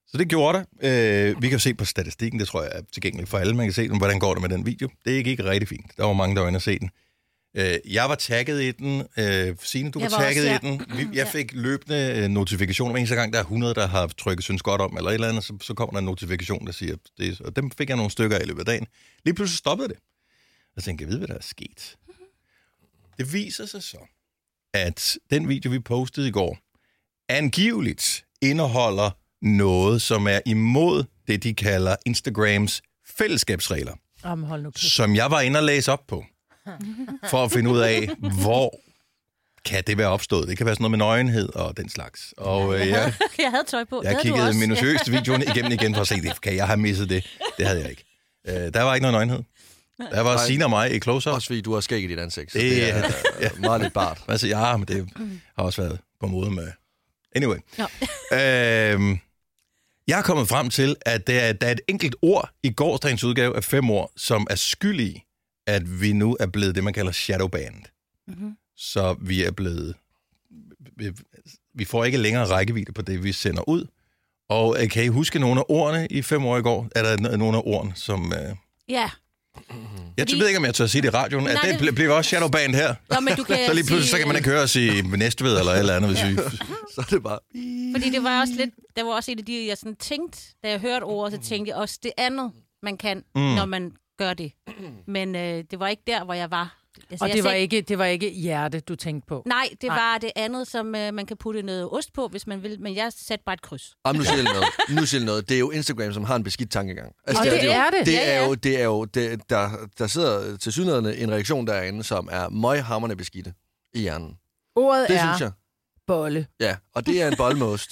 [0.07, 0.89] Så det gjorde det.
[0.89, 3.55] Øh, vi kan se på statistikken, det tror jeg er tilgængeligt for alle.
[3.55, 4.89] Man kan se, hvordan går det med den video.
[5.05, 5.97] Det gik rigtig fint.
[5.97, 6.89] Der var mange, der var inde og se den.
[7.57, 9.07] Øh, jeg var tagget i den.
[9.17, 10.81] Øh, Signe, du var, Jeg var tagget også, i den.
[10.97, 12.91] Vi, jeg fik løbende øh, notifikationer.
[12.91, 15.29] Hver eneste gang, der er 100, der har trykket synes godt om, eller et eller
[15.29, 17.41] andet, så, så kommer der en notifikation, der siger det.
[17.41, 18.88] Og dem fik jeg nogle stykker af i løbet af dagen.
[19.25, 19.97] Lige pludselig stoppede det.
[20.75, 21.95] Og så tænkte jeg, jeg ved, hvad der er sket.
[23.17, 23.97] Det viser sig så,
[24.73, 26.57] at den video, vi postede i går,
[27.29, 29.09] angiveligt indeholder
[29.41, 32.81] noget, som er imod det, de kalder Instagrams
[33.17, 33.93] fællesskabsregler,
[34.25, 34.91] Jamen, hold nu kæft.
[34.91, 36.25] som jeg var inde og læse op på,
[37.29, 38.09] for at finde ud af,
[38.41, 38.79] hvor
[39.65, 40.47] kan det være opstået.
[40.47, 42.33] Det kan være sådan noget med nøgenhed og den slags.
[42.38, 43.97] Og øh, jeg, jeg havde tøj på.
[43.97, 44.59] Det jeg havde du kiggede også.
[44.59, 46.41] minutiøst videoen igennem igen for at se det.
[46.41, 47.38] Kan jeg have misset det?
[47.57, 48.03] Det havde jeg ikke.
[48.47, 49.43] Øh, der var ikke noget nøgenhed.
[49.97, 50.38] Der var.
[50.38, 51.36] Signe og mig i close-up.
[51.36, 52.95] Også fordi du har skæg i dit ansigt, så Det, det, er
[53.41, 53.49] ja.
[53.56, 54.21] øh, meget lidt bart.
[54.27, 55.10] Altså, ja, men det
[55.58, 56.71] har også været på mode med...
[57.36, 57.58] Anyway.
[57.77, 57.86] Ja.
[58.93, 59.19] Øhm,
[60.08, 63.23] jeg er kommet frem til, at der er, der er et enkelt ord i gårdsdagens
[63.23, 65.23] udgave af fem år, som er skyld i,
[65.67, 67.84] at vi nu er blevet det, man kalder shadowbanned.
[68.27, 68.58] Mm-hmm.
[68.77, 69.95] Så vi er blevet...
[70.97, 71.12] Vi,
[71.73, 73.86] vi får ikke længere rækkevidde på det, vi sender ud.
[74.49, 76.88] Og øh, kan I huske nogle af ordene i fem år i går?
[76.95, 78.34] Er der nogle af ordene, som...
[78.34, 78.56] Øh...
[78.89, 79.10] Ja.
[80.17, 80.39] Jeg Fordi...
[80.39, 81.43] ved ikke, om jeg tør sige det i radioen.
[81.43, 82.95] Nej, det det- bliver også shadowbanned her.
[83.09, 85.01] Nå, men du kan så lige pludselig, så sige- kan man ikke høre os i
[85.01, 86.29] Næstved eller et eller andet, hvis Ja.
[86.29, 86.35] vi...
[86.95, 87.39] Så er det bare...
[87.95, 90.69] Fordi det var også lidt, der var også et af de, jeg sådan tænkte, da
[90.69, 92.51] jeg hørte ordet, så tænkte jeg også det andet,
[92.83, 93.41] man kan, mm.
[93.41, 94.51] når man gør det.
[95.07, 96.82] Men øh, det var ikke der, hvor jeg var.
[97.10, 99.43] Altså, Og det var, sagde- ikke, det var ikke hjerte, du tænkte på?
[99.45, 99.97] Nej, det Nej.
[99.99, 102.82] var det andet, som øh, man kan putte noget ost på, hvis man vil.
[102.82, 103.95] Men jeg satte bare et kryds.
[104.08, 104.65] Jamen, nu siger noget.
[104.89, 105.49] Nu siger noget.
[105.49, 107.15] Det er jo Instagram, som har en beskidt tankegang.
[107.27, 108.06] Altså, Og det jo- er det.
[108.06, 112.03] Det er jo, det er jo det, der, der sidder til synligheden en reaktion derinde,
[112.03, 113.53] som er møghamrende beskidte
[113.93, 114.38] i hjernen.
[114.75, 115.51] Ordet Det er synes jeg.
[116.08, 116.47] bolle.
[116.60, 117.91] Ja, og det er en bold med ost.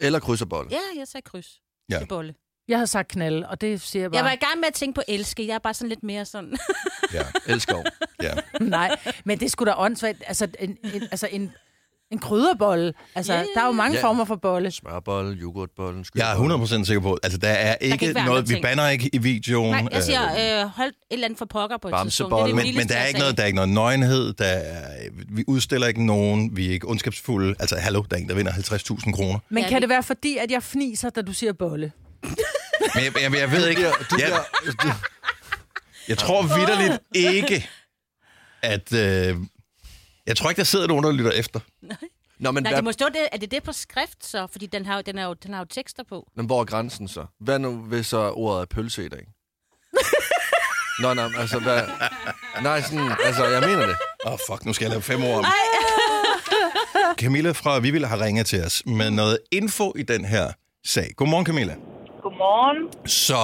[0.00, 0.70] Eller krydserbolle.
[0.70, 1.60] Ja, jeg sagde kryds.
[1.90, 1.98] Ja.
[1.98, 2.34] Til bolle.
[2.68, 4.16] Jeg har sagt knalde, og det siger jeg bare...
[4.16, 5.46] Jeg var i gang med at tænke på elske.
[5.46, 6.56] Jeg er bare sådan lidt mere sådan...
[7.14, 7.84] Ja, elskov.
[8.22, 8.32] Ja.
[8.60, 10.22] Nej, men det skulle da åndssvagt.
[10.26, 11.52] Altså, en, en, altså en,
[12.10, 12.92] en krydderbolle.
[13.14, 14.04] Altså, ja, der er jo mange ja.
[14.04, 14.70] former for bolle.
[14.70, 16.36] Smørbolle, yoghurtbolle, Jeg er
[16.80, 18.62] 100% sikker på, altså der er ikke, ikke være noget, vi ting.
[18.62, 19.70] banner ikke i videoen.
[19.70, 22.34] Nej, jeg siger, øh, øh, hold et eller andet for pokker på et tidspunkt.
[22.34, 24.44] Det er det Men, men der er ikke noget, der er ikke noget nøgenhed, der
[24.44, 27.54] er, vi udstiller ikke nogen, vi er ikke ondskabsfulde.
[27.58, 29.38] Altså, hallo, der er en, der vinder 50.000 kroner.
[29.48, 31.92] Men kan det være fordi, at jeg fniser, da du siger bolle?
[32.94, 33.82] Men jeg, jeg, jeg ved ikke,
[34.18, 34.44] jeg,
[36.08, 37.68] jeg tror vidderligt ikke,
[38.62, 38.92] at...
[38.92, 39.36] Øh,
[40.26, 41.60] jeg tror ikke, der sidder nogen, der lytter efter.
[42.38, 43.28] Nå, men, Nej, hvad, det må stå det.
[43.32, 44.46] Er det det på skrift så?
[44.52, 46.30] Fordi den har, den er jo, den har jo tekster på.
[46.36, 47.26] men hvor er grænsen så?
[47.40, 49.26] Hvad nu, hvis så ordet er pølse i dag?
[51.02, 51.82] Nå, nej, altså, hvad...
[52.62, 53.96] Nej, sådan, altså, jeg mener det.
[54.26, 55.44] Åh, oh, fuck, nu skal jeg lave fem år om.
[57.18, 60.52] Camilla fra Vivild har ringet til os med noget info i den her
[60.86, 61.12] sag.
[61.16, 61.76] Godmorgen, Camilla.
[62.38, 62.80] Godmorgen.
[63.24, 63.42] Så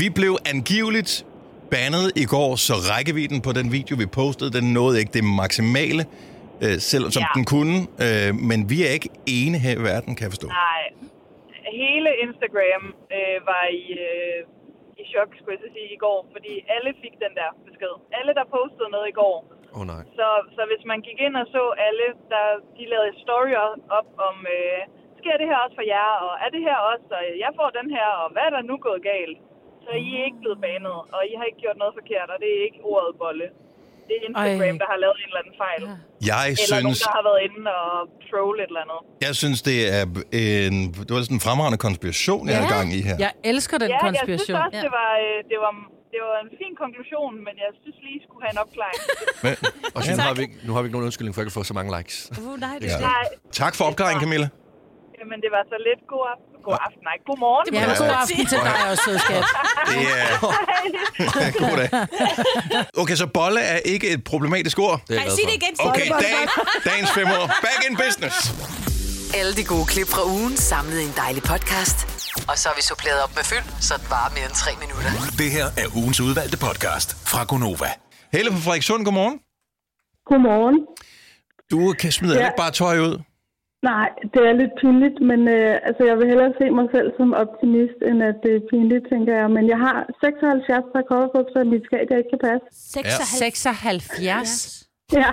[0.00, 1.12] vi blev angiveligt
[1.74, 6.02] bandet i går, så rækkevidden på den video, vi postede, den nåede ikke det maksimale.
[6.66, 7.30] øh, selv som Ja.
[7.38, 7.76] den kunne.
[8.06, 10.48] Øh, men vi er ikke ene her i verden, kan jeg forstå.
[10.66, 10.82] Nej,
[11.82, 12.84] hele Instagram
[13.16, 14.38] øh, var i, øh,
[15.00, 17.94] i chok, skulle jeg så sige, i går, fordi alle fik den der besked.
[18.18, 19.36] Alle, der postede noget i går.
[19.76, 20.02] Oh, nej.
[20.18, 22.44] Så, så hvis man gik ind og så alle, der
[22.76, 23.52] de lavede story
[23.98, 24.80] op om, øh,
[25.24, 27.88] sker det her også for jer, og er det her også, og jeg får den
[27.96, 29.38] her, og hvad er der nu gået galt?
[29.84, 32.48] Så I er ikke blevet banet, og I har ikke gjort noget forkert, og det
[32.56, 33.46] er ikke ordet bolle.
[34.08, 34.82] Det er Instagram, Ej.
[34.82, 35.80] der har lavet en eller anden fejl.
[36.32, 37.90] Jeg eller nogen, synes, der har været inde og
[38.28, 39.00] troll et eller andet.
[39.26, 40.02] jeg synes, det er
[40.42, 43.16] en, det var sådan en fremragende konspiration, jeg er i gang i her.
[43.26, 44.54] Jeg elsker den ja, konspiration.
[44.58, 45.72] jeg synes også, det var, øh, det, var,
[46.12, 49.00] det var en fin konklusion, men jeg synes lige, I skulle have en opklaring.
[49.44, 49.52] Men,
[49.96, 51.58] Og så nu har, vi, ikke- nu har vi ikke nogen undskyldning for ikke at
[51.60, 52.16] få så mange likes.
[52.40, 52.96] Uh, nej, Ja.
[53.12, 53.24] Nej,
[53.62, 54.48] tak for opklaringen, Camilla.
[55.30, 56.50] Men det var så lidt god aften.
[56.68, 57.64] God aften, nej, god morgen.
[57.76, 59.44] Ja, god aften til dig også, skat.
[59.90, 60.28] Det er...
[61.64, 61.88] God dag.
[63.02, 65.00] Okay, så bolle er ikke et problematisk ord?
[65.08, 65.72] Det er jeg sig det igen.
[65.88, 66.36] Okay, dag,
[66.90, 67.46] dagens fem år.
[67.66, 68.36] Back in business.
[69.38, 71.98] Alle de gode klip fra ugen samlet i en dejlig podcast.
[72.50, 75.10] Og så har vi suppleret op med fyld, så det varer mere end tre minutter.
[75.42, 77.90] Det her er ugens udvalgte podcast fra Gonova.
[78.32, 79.36] Helle fra Frederikssund, godmorgen.
[80.30, 80.76] Godmorgen.
[81.70, 82.46] Du kan smide Ja.
[82.46, 83.14] ikke bare tøj ud.
[83.90, 87.28] Nej, det er lidt pinligt, men øh, altså, jeg vil hellere se mig selv som
[87.44, 89.46] optimist, end at det er pinligt, tænker jeg.
[89.56, 92.66] Men jeg har 76 par coverbukser i mit skab, jeg ikke kan passe.
[92.98, 94.80] 76.
[95.20, 95.30] Ja.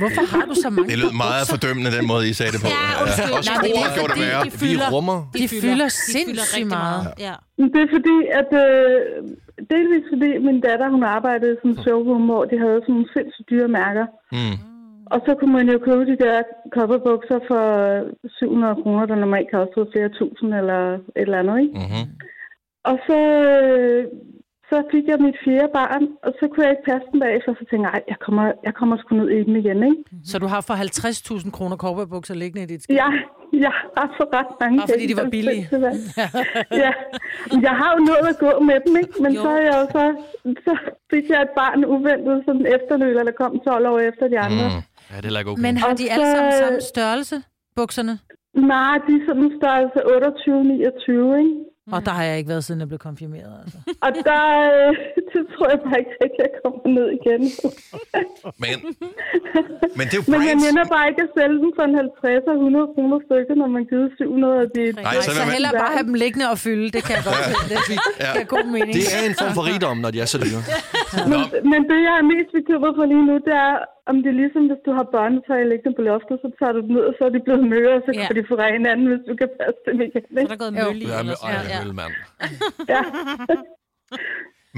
[0.00, 2.68] Hvorfor har du så mange Det lød meget fordømmende, den måde, I sagde det på.
[2.76, 3.32] Ja, undskyld.
[3.38, 4.44] Også Nej, det er det fordi, værre.
[4.46, 5.18] de fylder- Vi rummer.
[5.42, 7.02] De fylder sindssygt meget.
[7.26, 7.34] Ja.
[7.58, 8.96] Men Det er fordi, at øh,
[9.74, 13.68] delvis fordi min datter, hun arbejdede en showroom, hvor de havde sådan nogle sindssygt dyre
[13.80, 14.06] mærker.
[14.38, 14.56] Mm.
[15.14, 16.42] Og så kunne man jo købe de der
[16.76, 17.64] kopperbukser for
[18.38, 21.74] 700 kroner, der normalt kostede flere tusind eller et eller andet, ikke?
[21.80, 22.04] Mm-hmm.
[22.90, 23.18] Og så,
[24.70, 27.64] så fik jeg mit fjerde barn, og så kunne jeg ikke passe den bagefter, så
[27.70, 30.02] tænkte jeg, "Ej, jeg kommer, jeg kommer sgu ned i den igen, ikke?
[30.30, 32.96] Så du har for 50.000 kroner korperbukser liggende i dit skab?
[33.00, 33.08] Ja,
[33.66, 35.62] jeg har så ret mange Bare fordi de var billige.
[36.84, 36.92] ja,
[37.66, 39.14] jeg har jo nået at gå med dem, ikke?
[39.24, 39.42] Men Jo.
[39.42, 40.04] så, er jeg jo så,
[40.66, 40.72] så
[41.12, 44.66] fik jeg et barn uventet, sådan efterløb, der kom 12 år efter de andre.
[44.68, 44.82] Mm.
[45.10, 45.62] Ja, det er heller ikke okay.
[45.62, 47.36] Men har de Og alle sammen samme størrelse,
[47.76, 48.14] bukserne?
[48.54, 49.98] Nej, de er sådan størrelse
[51.36, 51.54] 28-29, ikke?
[51.96, 53.54] Og der har jeg ikke været, siden jeg blev konfirmeret.
[53.62, 53.78] Altså.
[54.06, 54.90] Og der, øh,
[55.32, 57.42] det tror jeg bare ikke rigtig, jeg kommer ned igen.
[58.62, 58.76] Men,
[59.98, 62.50] men det er jo Men jeg mener bare ikke at sælge dem for en 50
[62.52, 64.86] og 100 kroner stykket, når man giver 700 af det.
[64.96, 66.86] Nej, så så, hellere bare have dem liggende og fylde.
[66.96, 67.52] Det kan jeg godt se.
[67.70, 68.30] Det Ja.
[68.34, 68.92] giver god mening.
[68.98, 70.62] Det er en form for rigdom, når de er så dyre.
[71.32, 71.40] Men,
[71.72, 73.74] men det, jeg er mest bekymret for lige nu, det er,
[74.10, 76.92] om det er ligesom, hvis du har børnetøj liggende på loftet, så tager du dem
[76.96, 78.26] ned, og så er de blevet møre, og så Ja.
[78.28, 80.22] kan de få hinanden, hvis du kan passe dem igen.
[80.36, 81.06] Så er der gået møl i.
[81.14, 81.20] Ja,
[81.54, 81.92] Ja, ja.
[82.00, 82.14] mand.
[82.94, 83.02] Ja.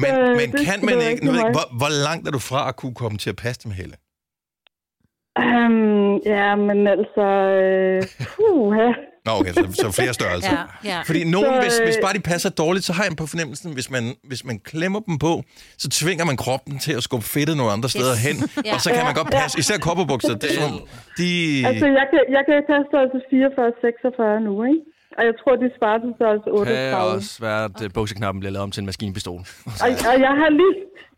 [0.02, 1.10] Men, men det kan man ikke...
[1.12, 3.60] ikke Nu ikke hvor, hvor langt er du fra at kunne komme til at passe
[3.64, 3.94] dem, Helle?
[5.38, 7.26] Um, ja, men altså...
[7.62, 8.02] Øh,
[8.36, 8.92] puh, ja.
[9.26, 10.56] Nå, okay, så, så flere størrelser.
[10.58, 10.98] Ja, ja.
[11.08, 13.68] Fordi nogen, Så, hvis, øh, hvis bare de passer dårligt, så har jeg på fornemmelsen,
[13.78, 15.32] hvis man, hvis man klemmer dem på,
[15.82, 18.36] så tvinger man kroppen til at skubbe fedtet nogle andre steder hen,
[18.68, 18.74] Ja.
[18.74, 20.50] og så kan man godt passe, især kopperbukser, det
[21.18, 21.30] de...
[21.70, 23.18] Altså, jeg kan, jeg kan passe størrelse
[24.38, 24.80] 44-46 nu, ikke?
[25.18, 27.16] Og jeg tror, de svarer til størrelse Det kan 38.
[27.16, 29.40] også være, at øh, bukseknappen bliver lavet om til en maskinpistol.
[29.84, 30.74] Og, og jeg har lige,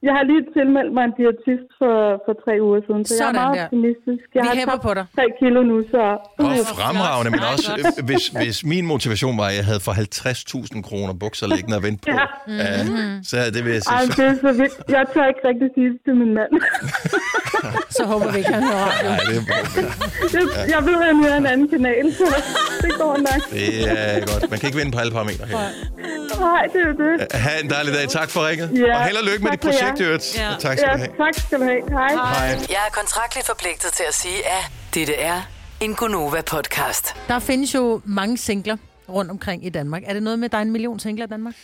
[0.06, 3.34] jeg har lige tilmeldt mig en diætist for, for tre uger siden, så jeg Sådan
[3.34, 3.64] er meget der.
[3.64, 4.24] optimistisk.
[4.34, 5.04] Jeg Vi har hæpper tabt på dig.
[5.18, 6.02] tre kilo nu, så...
[6.46, 10.88] Og fremragende, men også, øh, hvis, hvis min motivation var, at jeg havde for 50.000
[10.88, 12.26] kroner bukser liggende og vente på, Ja.
[12.62, 12.70] ja.
[13.30, 14.76] så det vil jeg Ej, sige, det er så vildt.
[14.96, 16.52] Jeg tør ikke rigtig sige det til min mand.
[17.96, 18.90] Så håber vi ikke, han hører.
[19.10, 19.38] Nej, det,
[20.32, 22.24] Det- jeg ved, at han hører en anden kanal, så
[22.82, 23.40] det går nok.
[23.50, 24.50] det er godt.
[24.50, 25.58] Man kan ikke vinde på alle parametre her.
[26.40, 27.32] Nej, det er det.
[27.40, 28.08] Ha' en dejlig dag.
[28.08, 28.70] Tak for ringet.
[28.86, 30.36] Ja, Og held og lykke med dit for projekt, øvrigt.
[30.38, 30.50] Ja.
[30.60, 31.08] Tak skal Ja, du have.
[31.18, 31.80] tak skal du have.
[31.90, 32.08] Hej.
[32.14, 32.46] Hej.
[32.68, 35.40] Jeg er kontraktligt forpligtet til at sige, at dette er
[35.80, 37.14] en Gonova-podcast.
[37.28, 38.76] Der findes jo mange singler
[39.08, 40.02] rundt omkring i Danmark.
[40.06, 41.54] Er det noget med, at der er en million singler i Danmark?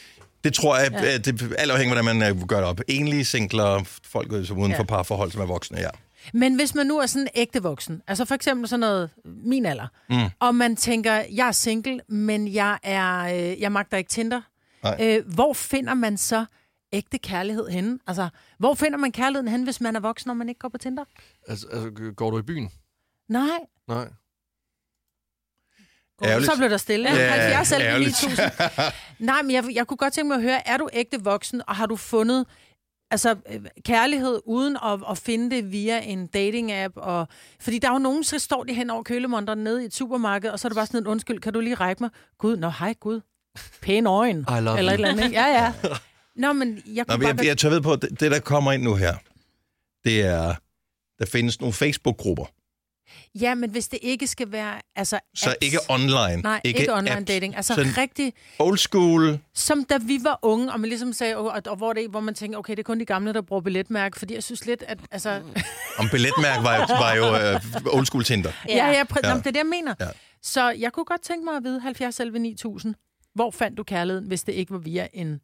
[0.45, 1.17] Det tror jeg, ja.
[1.19, 2.81] det er alt afhængig af, hvordan man øh, gør det op.
[2.89, 4.97] Enlige singler, folk øh, som uden for Ja.
[4.97, 5.89] parforhold, som er voksne, ja.
[6.35, 9.87] Men hvis man nu er sådan ægte voksen, altså for eksempel sådan noget, min alder,
[10.11, 10.17] Mm.
[10.41, 14.41] og man tænker, jeg er single, men jeg er, øh, jeg magter ikke Tinder.
[14.83, 14.97] Nej.
[15.01, 16.45] Øh, hvor finder man så
[16.93, 17.99] ægte kærlighed henne?
[18.07, 18.29] Altså,
[18.59, 21.05] hvor finder man kærligheden henne, hvis man er voksen, og man ikke går på Tinder?
[21.49, 22.71] Altså, altså, går du i byen?
[23.29, 23.49] Nej.
[23.89, 24.09] Nej.
[26.25, 26.53] Ærgerligt.
[26.53, 27.09] Så blev der stille.
[27.11, 28.23] Ja, 70 eller ærgerligt.
[28.23, 28.93] 9000.
[29.19, 31.77] Nej, men jeg, jeg kunne godt tænke mig at høre, er du ægte voksen, og
[31.77, 32.47] har du fundet
[33.11, 36.97] altså, øh, kærlighed uden at, at finde det via en dating-app?
[36.97, 37.29] Og,
[37.61, 40.51] fordi der er jo nogen, så står de hen over kølemonteren nede i et supermarked,
[40.51, 42.11] og så er det bare sådan en undskyld, kan du lige række mig?
[42.39, 43.21] Gud, nå hej Gud.
[43.83, 44.37] Pæn øjen.
[44.57, 44.79] Eller you.
[44.79, 45.37] et eller andet, ikke?
[45.37, 45.73] Ja, ja.
[46.37, 47.45] Nå, men jeg Nå, kunne men bare...
[47.45, 49.15] jeg, jeg tør ved på, at det, det, der kommer ind nu her,
[50.05, 50.55] det er,
[51.19, 52.45] der findes nogle Facebook-grupper,
[53.41, 54.75] Ja, men hvis det ikke skal være...
[54.97, 55.57] Altså, Så apps.
[55.61, 56.37] ikke online.
[56.43, 57.27] Nej, ikke, ikke online apps.
[57.27, 57.57] dating.
[57.57, 58.33] Altså Sådan rigtig...
[58.59, 59.39] Old school.
[59.55, 62.35] Som da vi var unge, og man ligesom sagde, og, og hvor, det, hvor man
[62.35, 64.99] tænker, okay, det er kun de gamle, der bruger billetmærke, fordi jeg synes lidt, at...
[65.11, 65.43] Altså,
[65.99, 68.53] Om billetmærke var jo, var jo øh, old school Tinder.
[68.69, 69.29] ja, ja, præ- Ja.
[69.31, 69.37] ja.
[69.37, 69.95] det er det, jeg mener.
[70.01, 70.07] Ja.
[70.43, 72.95] Så jeg kunne godt tænke mig at vide, 70 11 9000,
[73.35, 75.41] hvor fandt du kærligheden, hvis det ikke var via en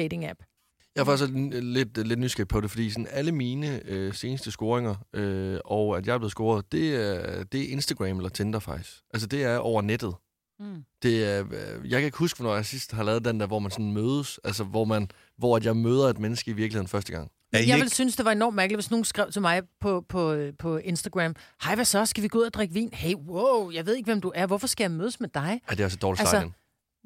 [0.00, 0.55] dating-app?
[0.96, 1.30] Jeg er faktisk
[1.62, 6.06] lidt, lidt nysgerrig på det, fordi sådan alle mine øh, seneste scoringer, øh, og at
[6.06, 8.92] jeg er blevet scoret, det er, det er Instagram eller Tinder faktisk.
[9.14, 10.14] Altså det er over nettet.
[10.60, 10.84] Mm.
[11.02, 13.58] Det er, øh, jeg kan ikke huske, hvornår jeg sidst har lavet den der, hvor
[13.58, 17.12] man sådan mødes, altså hvor, man, hvor at jeg møder et menneske i virkeligheden første
[17.12, 17.30] gang.
[17.52, 20.52] Jeg vil synes, det var enormt mærkeligt, hvis nogen skrev til mig på, på, øh,
[20.58, 22.90] på Instagram, hej, hvad så, skal vi gå ud og drikke vin?
[22.92, 24.46] Hey, wow, jeg ved ikke, hvem du er.
[24.46, 25.60] Hvorfor skal jeg mødes med dig?
[25.70, 26.50] Ja, det er også et dårligt altså,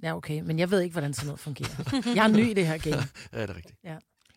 [0.02, 2.12] Ja, okay, men jeg ved ikke, hvordan sådan noget fungerer.
[2.14, 2.96] Jeg er ny i det her game.
[3.32, 3.76] Ja, det er rigtigt.
[3.84, 3.94] Ja.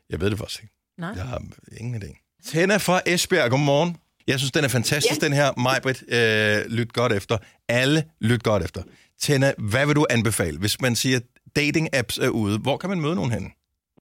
[0.09, 0.73] Jeg ved det faktisk ikke.
[0.97, 1.13] Nej.
[1.15, 1.41] Jeg har
[1.77, 2.39] ingen idé.
[2.45, 3.97] Tenna fra Esbjerg, godmorgen.
[4.27, 5.25] Jeg synes, den er fantastisk, ja.
[5.25, 5.51] den her.
[5.59, 7.37] Majbrit, øh, lyt godt efter.
[7.69, 8.81] Alle lyt godt efter.
[9.21, 11.19] Tenna, hvad vil du anbefale, hvis man siger,
[11.59, 12.59] dating-apps er ude?
[12.59, 13.49] Hvor kan man møde nogen henne?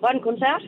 [0.00, 0.62] Grøn koncert.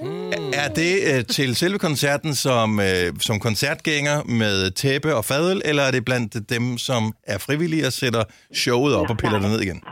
[0.00, 0.52] Mm.
[0.54, 5.82] Er det øh, til selve koncerten som, øh, som koncertgænger med tæppe og fadøl, eller
[5.82, 8.24] er det blandt dem, som er frivillige og sætter
[8.54, 9.82] showet op og piller det ned igen?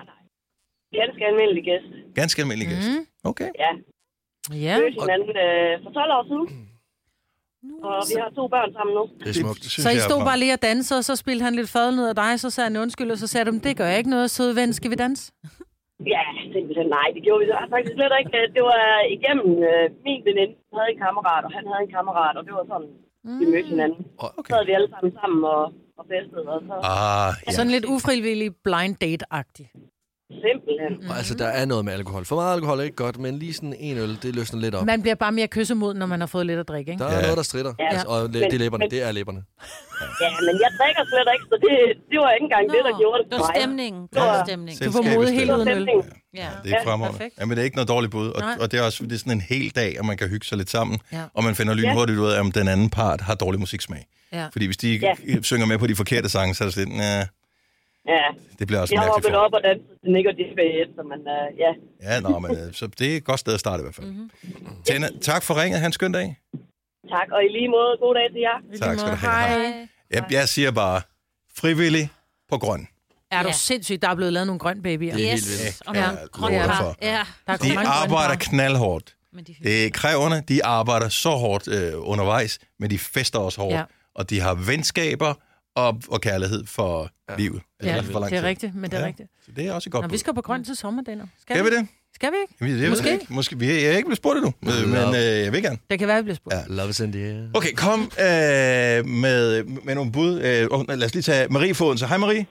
[1.00, 1.88] Ganske almindelig gæst.
[2.20, 2.88] Ganske almindelig gæst.
[2.90, 3.30] Mm.
[3.30, 3.48] Okay.
[3.64, 3.70] Ja.
[4.66, 4.74] Ja.
[4.80, 6.46] Mødte hinanden øh, for 12 år siden.
[7.88, 9.04] Og vi har to børn sammen nu.
[9.20, 9.64] Det er smukt.
[9.84, 12.16] Så I stod bare lige og dansede, og så spildte han lidt fadel ned af
[12.24, 14.56] dig, så sagde han undskyld, og så sagde du, det gør jeg ikke noget, søde
[14.60, 15.24] ven, skal vi danse?
[16.14, 16.22] Ja,
[16.54, 18.30] simpelthen nej, det gjorde vi så faktisk slet ikke.
[18.56, 18.82] Det var
[19.16, 22.52] igennem øh, min veninde, hun havde en kammerat, og han havde en kammerat, og det
[22.58, 22.90] var sådan,
[23.24, 23.40] mm.
[23.40, 24.00] vi mødte hinanden.
[24.38, 24.50] Okay.
[24.50, 25.62] Så sad vi alle sammen sammen og,
[25.98, 27.50] og festede, og så Ah, Ja.
[27.56, 29.66] Sådan lidt ufrivillig blind date-agtig.
[30.46, 30.92] Simpelthen.
[31.02, 31.10] Mm.
[31.10, 32.24] Og altså, der er noget med alkohol.
[32.24, 34.86] For meget alkohol er ikke godt, men lige sådan en øl, det løsner lidt op.
[34.86, 37.04] Man bliver bare mere kyssemod, når man har fået lidt at drikke, ikke?
[37.04, 37.72] Der er noget, der strider.
[37.78, 37.88] Ja.
[37.92, 38.82] Altså, og det, Men- det er læberne.
[38.82, 39.40] men- Det er læberne.
[40.22, 41.74] Ja, men jeg drikker slet ikke, så det,
[42.10, 43.60] det var ikke engang det, der gjorde det Det for var mig.
[43.62, 44.02] stemningen.
[44.02, 44.86] Det Det var var stemningen.
[44.86, 45.88] Du får modet helt uden øl.
[46.42, 46.48] Ja.
[46.64, 47.18] Det er fremragende.
[47.18, 47.34] perfekt.
[47.40, 48.28] Ja, men det er ikke noget dårligt bud.
[48.36, 48.56] Og, Nej.
[48.60, 50.58] og det er også det er sådan en hel dag, og man kan hygge sig
[50.58, 50.96] lidt sammen.
[51.12, 51.22] Ja.
[51.34, 54.02] Og man finder lynhurtigt ud af, om den anden part har dårlig musiksmag.
[54.32, 54.46] Ja.
[54.52, 55.14] Fordi hvis de Ja.
[55.42, 57.00] synger med på de forkerte sange, så er det sådan
[58.08, 58.24] Ja,
[58.58, 59.34] det bliver også jeg form.
[59.34, 61.70] op og danset til Nick og Disney så man, øh, ja.
[62.08, 64.06] Ja, nå, men øh, så det er et godt sted at starte i hvert fald.
[64.06, 64.30] Mhm.
[64.42, 64.82] Mm-hmm.
[64.86, 65.80] Tjena, tak for ringet.
[65.80, 66.36] Han skøn dag.
[67.14, 68.56] Tak, og i lige måde, god dag til jer.
[68.86, 69.66] Tak skal du have.
[69.72, 69.88] Hej.
[70.10, 71.00] Jeg, jeg siger bare,
[71.56, 72.10] frivillig
[72.50, 72.88] på grøn.
[73.30, 73.52] Er du Ja.
[73.52, 75.14] sindssygt, der er blevet lavet nogle grøn babyer.
[75.14, 75.44] Det er Yes.
[75.44, 75.88] helt vildt.
[75.88, 76.10] Og Ja,
[76.56, 76.82] lover par.
[76.82, 76.96] for.
[77.02, 77.20] Ja.
[77.46, 79.14] Der er De arbejder knaldhårdt.
[79.32, 83.60] Men de Det er kræverne, de arbejder så hårdt øh, undervejs, men de fester også
[83.60, 83.74] hårdt.
[83.74, 83.82] Ja.
[84.14, 85.34] Og de har venskaber
[85.74, 87.36] og, og kærlighed for ja.
[87.36, 87.62] livet.
[87.80, 88.48] Eller i Ja, for lang det er tid.
[88.48, 89.06] rigtigt, men det er Ja.
[89.06, 89.28] rigtigt.
[89.44, 90.12] Så det er også et godt Nå, bud.
[90.12, 91.26] vi skal på grøn til sommer, Denner.
[91.40, 91.88] Skal vi det?
[92.14, 92.54] Skal vi ikke?
[92.60, 93.02] Jamen, det Måske.
[93.04, 93.12] Måske.
[93.20, 93.26] Ikke.
[93.34, 93.58] Måske.
[93.58, 95.78] Vi er, jeg er ikke blevet spurgt endnu, øh, men øh, jeg vil gerne.
[95.90, 96.54] Det kan være, vi bliver spurgt.
[96.56, 96.60] Ja.
[96.68, 97.48] Love is in the air.
[97.54, 100.34] Okay, kom øh, med, med nogle bud.
[100.40, 101.98] Øh, lad os lige tage Marie Foden.
[101.98, 102.46] Så hej Marie.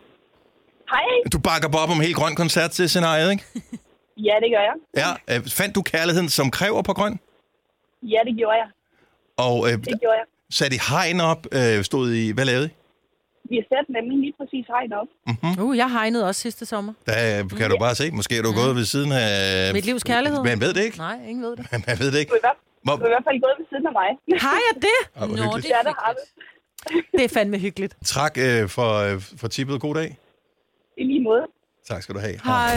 [0.89, 1.29] Hej.
[1.33, 3.43] Du bakker bare op om helt grøn koncert til scenariet, ikke?
[4.17, 4.75] Ja, det gør jeg.
[5.29, 5.35] Ja.
[5.37, 7.19] Øh, fandt du kærligheden, som kræver på grøn?
[8.03, 8.67] Ja, det gjorde jeg.
[9.37, 10.25] Og øh, Det gjorde jeg.
[10.51, 11.47] satte I hegn op?
[11.51, 12.69] Øh, stod I, hvad lavede I?
[13.53, 15.09] Vi har sat nemlig lige præcis hegn op.
[15.29, 15.63] Mm-hmm.
[15.63, 16.93] Uh, jeg hegnede også sidste sommer.
[17.05, 18.05] Der kan du bare se.
[18.19, 19.29] Måske er du gået ved siden af...
[19.73, 20.39] Mit livs kærlighed.
[20.51, 20.97] Man ved det ikke.
[20.97, 21.65] Nej, ingen ved det.
[21.87, 22.29] Man ved det ikke.
[22.29, 24.09] Du er i hvert, Hvor, du er i hvert fald gået ved siden af mig.
[24.47, 24.99] Har jeg det?
[25.15, 25.63] Ah, Nå, hyggeligt.
[25.65, 26.13] det Ja, er det har.
[27.17, 27.93] Det er fandme hyggeligt.
[28.05, 29.81] Tak øh, for, øh, for tippet.
[29.81, 30.09] God dag.
[30.97, 31.43] I lige måde.
[31.89, 32.35] Tak skal du have.
[32.43, 32.75] Hej.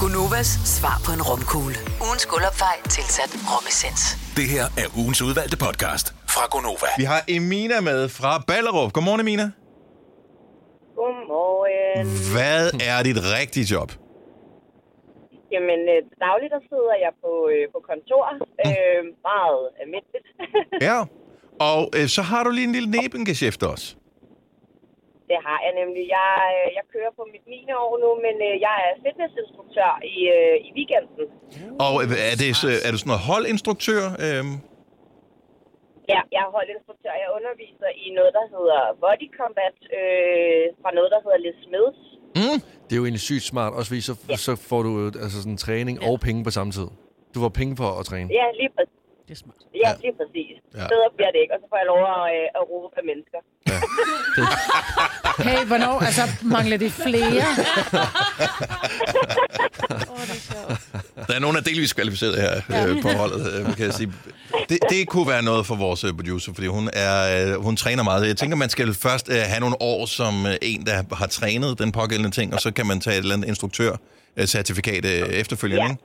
[0.00, 0.46] Gunovas
[0.76, 1.76] svar på en romkugle.
[2.06, 4.02] Ugens guldopfej tilsat romessens.
[4.38, 6.88] Det her er ugens udvalgte podcast fra Gonova.
[6.98, 8.92] Vi har Emina med fra Ballerup.
[8.92, 9.50] Godmorgen, Emina.
[12.34, 13.90] Hvad er dit rigtige job?
[15.54, 18.22] Jamen, øh, dagligt der sidder jeg på, øh, på kontor.
[18.68, 20.26] Øh, meget almindeligt.
[20.88, 20.98] Ja.
[21.70, 23.86] Og øh, så har du lige en lille nebengeschæft også.
[25.30, 26.02] det har jeg nemlig.
[26.18, 27.58] Jeg, øh, jeg kører på mit 9.
[27.84, 31.26] år nu, men øh, jeg er fitnessinstruktør i, øh, i weekenden.
[31.86, 34.02] Og øh, er, det, så- er du sådan noget holdinstruktør?
[34.26, 34.54] Øhm,
[36.12, 37.12] Ja, jeg er holdinstruktør.
[37.22, 42.00] Jeg underviser i noget, der hedder Body Combat, øh, fra noget, der hedder Les Smiths.
[42.40, 42.58] mm.
[42.86, 44.14] Det er jo egentlig sygt smart, også fordi så,
[44.46, 46.88] så får du jo altså sådan træning og penge på samme tid.
[47.34, 48.28] Du får penge for at træne.
[48.40, 49.03] Ja, lige præcis.
[49.26, 49.60] Det er smart.
[49.84, 50.54] Ja, lige præcis.
[50.74, 50.80] Ja.
[50.82, 50.86] Ja.
[50.92, 53.40] Bedre bliver det ikke, og så får jeg lov at, øh, at råbe af mennesker.
[55.38, 56.00] Hey, hvornår?
[56.00, 57.44] Altså, mangler det flere?
[61.28, 64.12] Der er nogen, der er delvis kvalificeret her øh, på holdet, øh, kan jeg sige.
[64.68, 68.02] Det, det kunne være noget for vores øh, producer, fordi hun, er, øh, hun træner
[68.02, 68.26] meget.
[68.26, 71.78] Jeg tænker, man skal først øh, have nogle år som øh, en, der har trænet
[71.78, 75.90] den pågældende ting, og så kan man tage et eller andet instruktør-certifikat øh, efterfølgende, Ja.
[75.90, 76.02] ikke?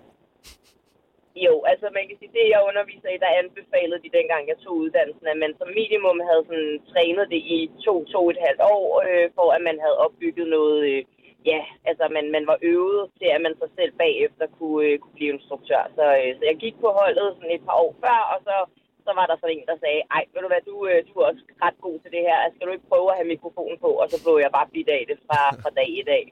[1.79, 4.73] Altså altså man kan sige, det jeg underviser i, der anbefalede de dengang, jeg tog
[4.83, 8.87] uddannelsen, at man som minimum havde sådan trænet det i to, to et halvt år,
[9.07, 11.01] øh, for at man havde opbygget noget, øh,
[11.51, 15.17] ja, altså man, man var øvet til, at man sig selv bagefter kunne, øh, kunne
[15.17, 15.83] blive instruktør.
[15.97, 18.55] Så, øh, så jeg gik på holdet sådan et par år før, og så,
[19.05, 21.25] så var der sådan en, der sagde, ej, ved du hvad, du, øh, du er
[21.31, 23.89] også ret god til det her, skal du ikke prøve at have mikrofonen på?
[24.01, 26.23] Og så blev jeg bare bidt af det fra, fra dag i dag.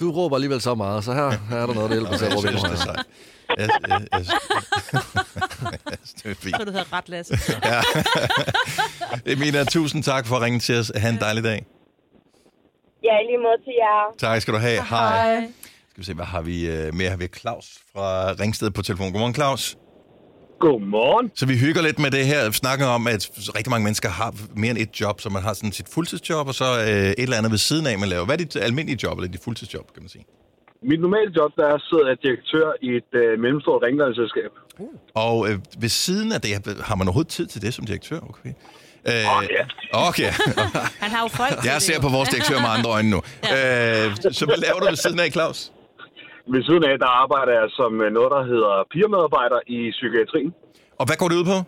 [0.00, 2.34] Du råber alligevel så meget, så her, her er der noget, der hjælper til at
[2.36, 3.04] råbe højere.
[3.58, 4.24] Jeg, jeg, jeg,
[6.22, 6.56] det er fint.
[6.56, 7.34] Så du hedder ret, Lasse.
[7.64, 7.80] Ja.
[9.32, 10.92] Emina, tusind tak for at ringe til os.
[10.96, 11.66] Ha' en dejlig dag.
[13.04, 14.14] Ja, i lige måde til jer.
[14.18, 14.82] Tak skal du have.
[14.90, 15.48] Hej.
[15.90, 17.10] Skal vi se, hvad har vi øh, mere?
[17.10, 19.12] Har vi Claus fra Ringsted på telefon.
[19.12, 19.76] Godmorgen, Claus.
[20.60, 21.30] Godmorgen.
[21.34, 22.50] Så vi hygger lidt med det her.
[22.50, 25.72] Snakker om, at rigtig mange mennesker har mere end et job, så man har sådan
[25.72, 28.24] sit fuldtidsjob, og så øh, et eller andet ved siden af, man laver.
[28.24, 30.24] Hvad er dit almindelige job, eller dit fuldtidsjob, kan man sige?
[30.82, 34.50] Mit normale job, der er sidder jeg direktør i et øh, mellemstort rengøringsselskab.
[35.14, 35.54] Og øh,
[35.84, 36.50] ved siden af det,
[36.88, 38.18] har man overhovedet tid til det som direktør?
[38.32, 38.52] Okay.
[39.10, 39.62] Øh, Åh, ja.
[40.08, 40.30] Okay.
[41.04, 43.20] Han har jo folk Jeg ser på vores direktør med andre øjne nu.
[43.54, 44.04] øh,
[44.38, 45.58] så hvad laver du ved siden af, Claus?
[46.54, 50.50] Ved siden af, der arbejder jeg som øh, noget, der hedder peermedarbejder i psykiatrien.
[51.00, 51.58] Og hvad går det ud på?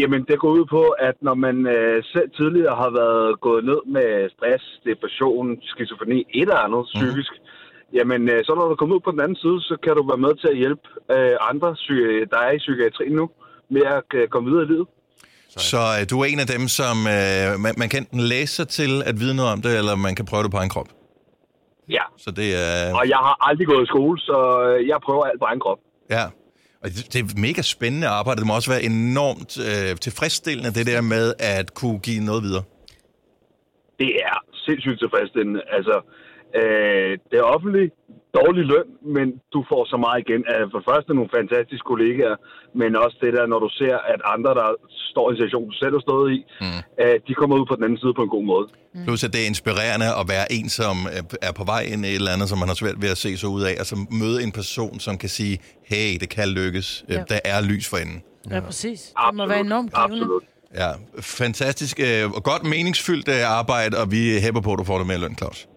[0.00, 3.80] Jamen, det går ud på, at når man øh, selv tidligere har været gået ned
[3.96, 6.98] med stress, depression, skizofreni, et eller andet Mhm.
[7.00, 7.32] psykisk,
[7.98, 10.24] jamen, øh, så når du kommer ud på den anden side, så kan du være
[10.26, 10.84] med til at hjælpe
[11.14, 11.68] øh, andre,
[12.32, 13.26] der er i psykiatrien nu,
[13.74, 14.88] med at øh, komme videre i livet.
[15.48, 18.68] Så øh, du er en af dem, som øh, man, man kan enten læse sig
[18.68, 20.88] til at vide noget om det, eller man kan prøve det på egen krop.
[21.96, 22.04] Ja.
[22.24, 22.94] Så det er...
[23.00, 25.78] Og jeg har aldrig gået i skole, så øh, jeg prøver alt på egen krop.
[26.10, 26.24] Ja.
[26.82, 28.38] Og det, det er mega spændende arbejde.
[28.40, 32.64] Det må også være enormt øh, tilfredsstillende, det der med at kunne give noget videre.
[33.98, 34.36] det er
[34.66, 35.62] sindssygt tilfredsstillende.
[35.76, 35.96] Altså,
[36.60, 37.92] øh, det er offentligt
[38.38, 40.42] dårlig løn, men du får så meget igen.
[40.52, 42.36] Altså, for det første nogle fantastiske kollegaer,
[42.80, 44.68] men også det der, når du ser, at andre, der
[45.12, 46.80] står i en situation, du selv har stået i, mm.
[47.02, 48.66] øh, de kommer ud på den anden side på en god måde.
[48.94, 49.04] Mm.
[49.06, 52.08] Plus at det er inspirerende at være en, som øh, er på vej ind i
[52.08, 53.96] et eller andet, som man har svært ved at se sig ud af, og så
[54.22, 55.54] møde en person, som kan sige,
[55.92, 56.88] hey, det kan lykkes.
[57.08, 57.14] Ja.
[57.14, 57.22] Ja.
[57.32, 58.22] Der er lys for enden.
[58.50, 59.00] Ja, præcis.
[59.00, 60.26] Det må være enormt givende.
[60.74, 60.90] Ja,
[61.20, 65.06] fantastisk øh, og godt meningsfyldt øh, arbejde, og vi hæpper på, at du får det
[65.06, 65.68] mere løn, Claus.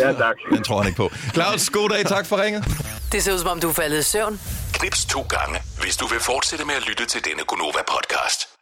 [0.00, 0.36] Ja, tak.
[0.50, 1.10] Den tror han ikke på.
[1.34, 2.06] Claus, god dag.
[2.06, 2.64] Tak for ringet.
[3.12, 4.40] Det ser ud som om, du er faldet i søvn.
[4.72, 8.57] Knips to gange, hvis du vil fortsætte med at lytte til denne Gonova-podcast.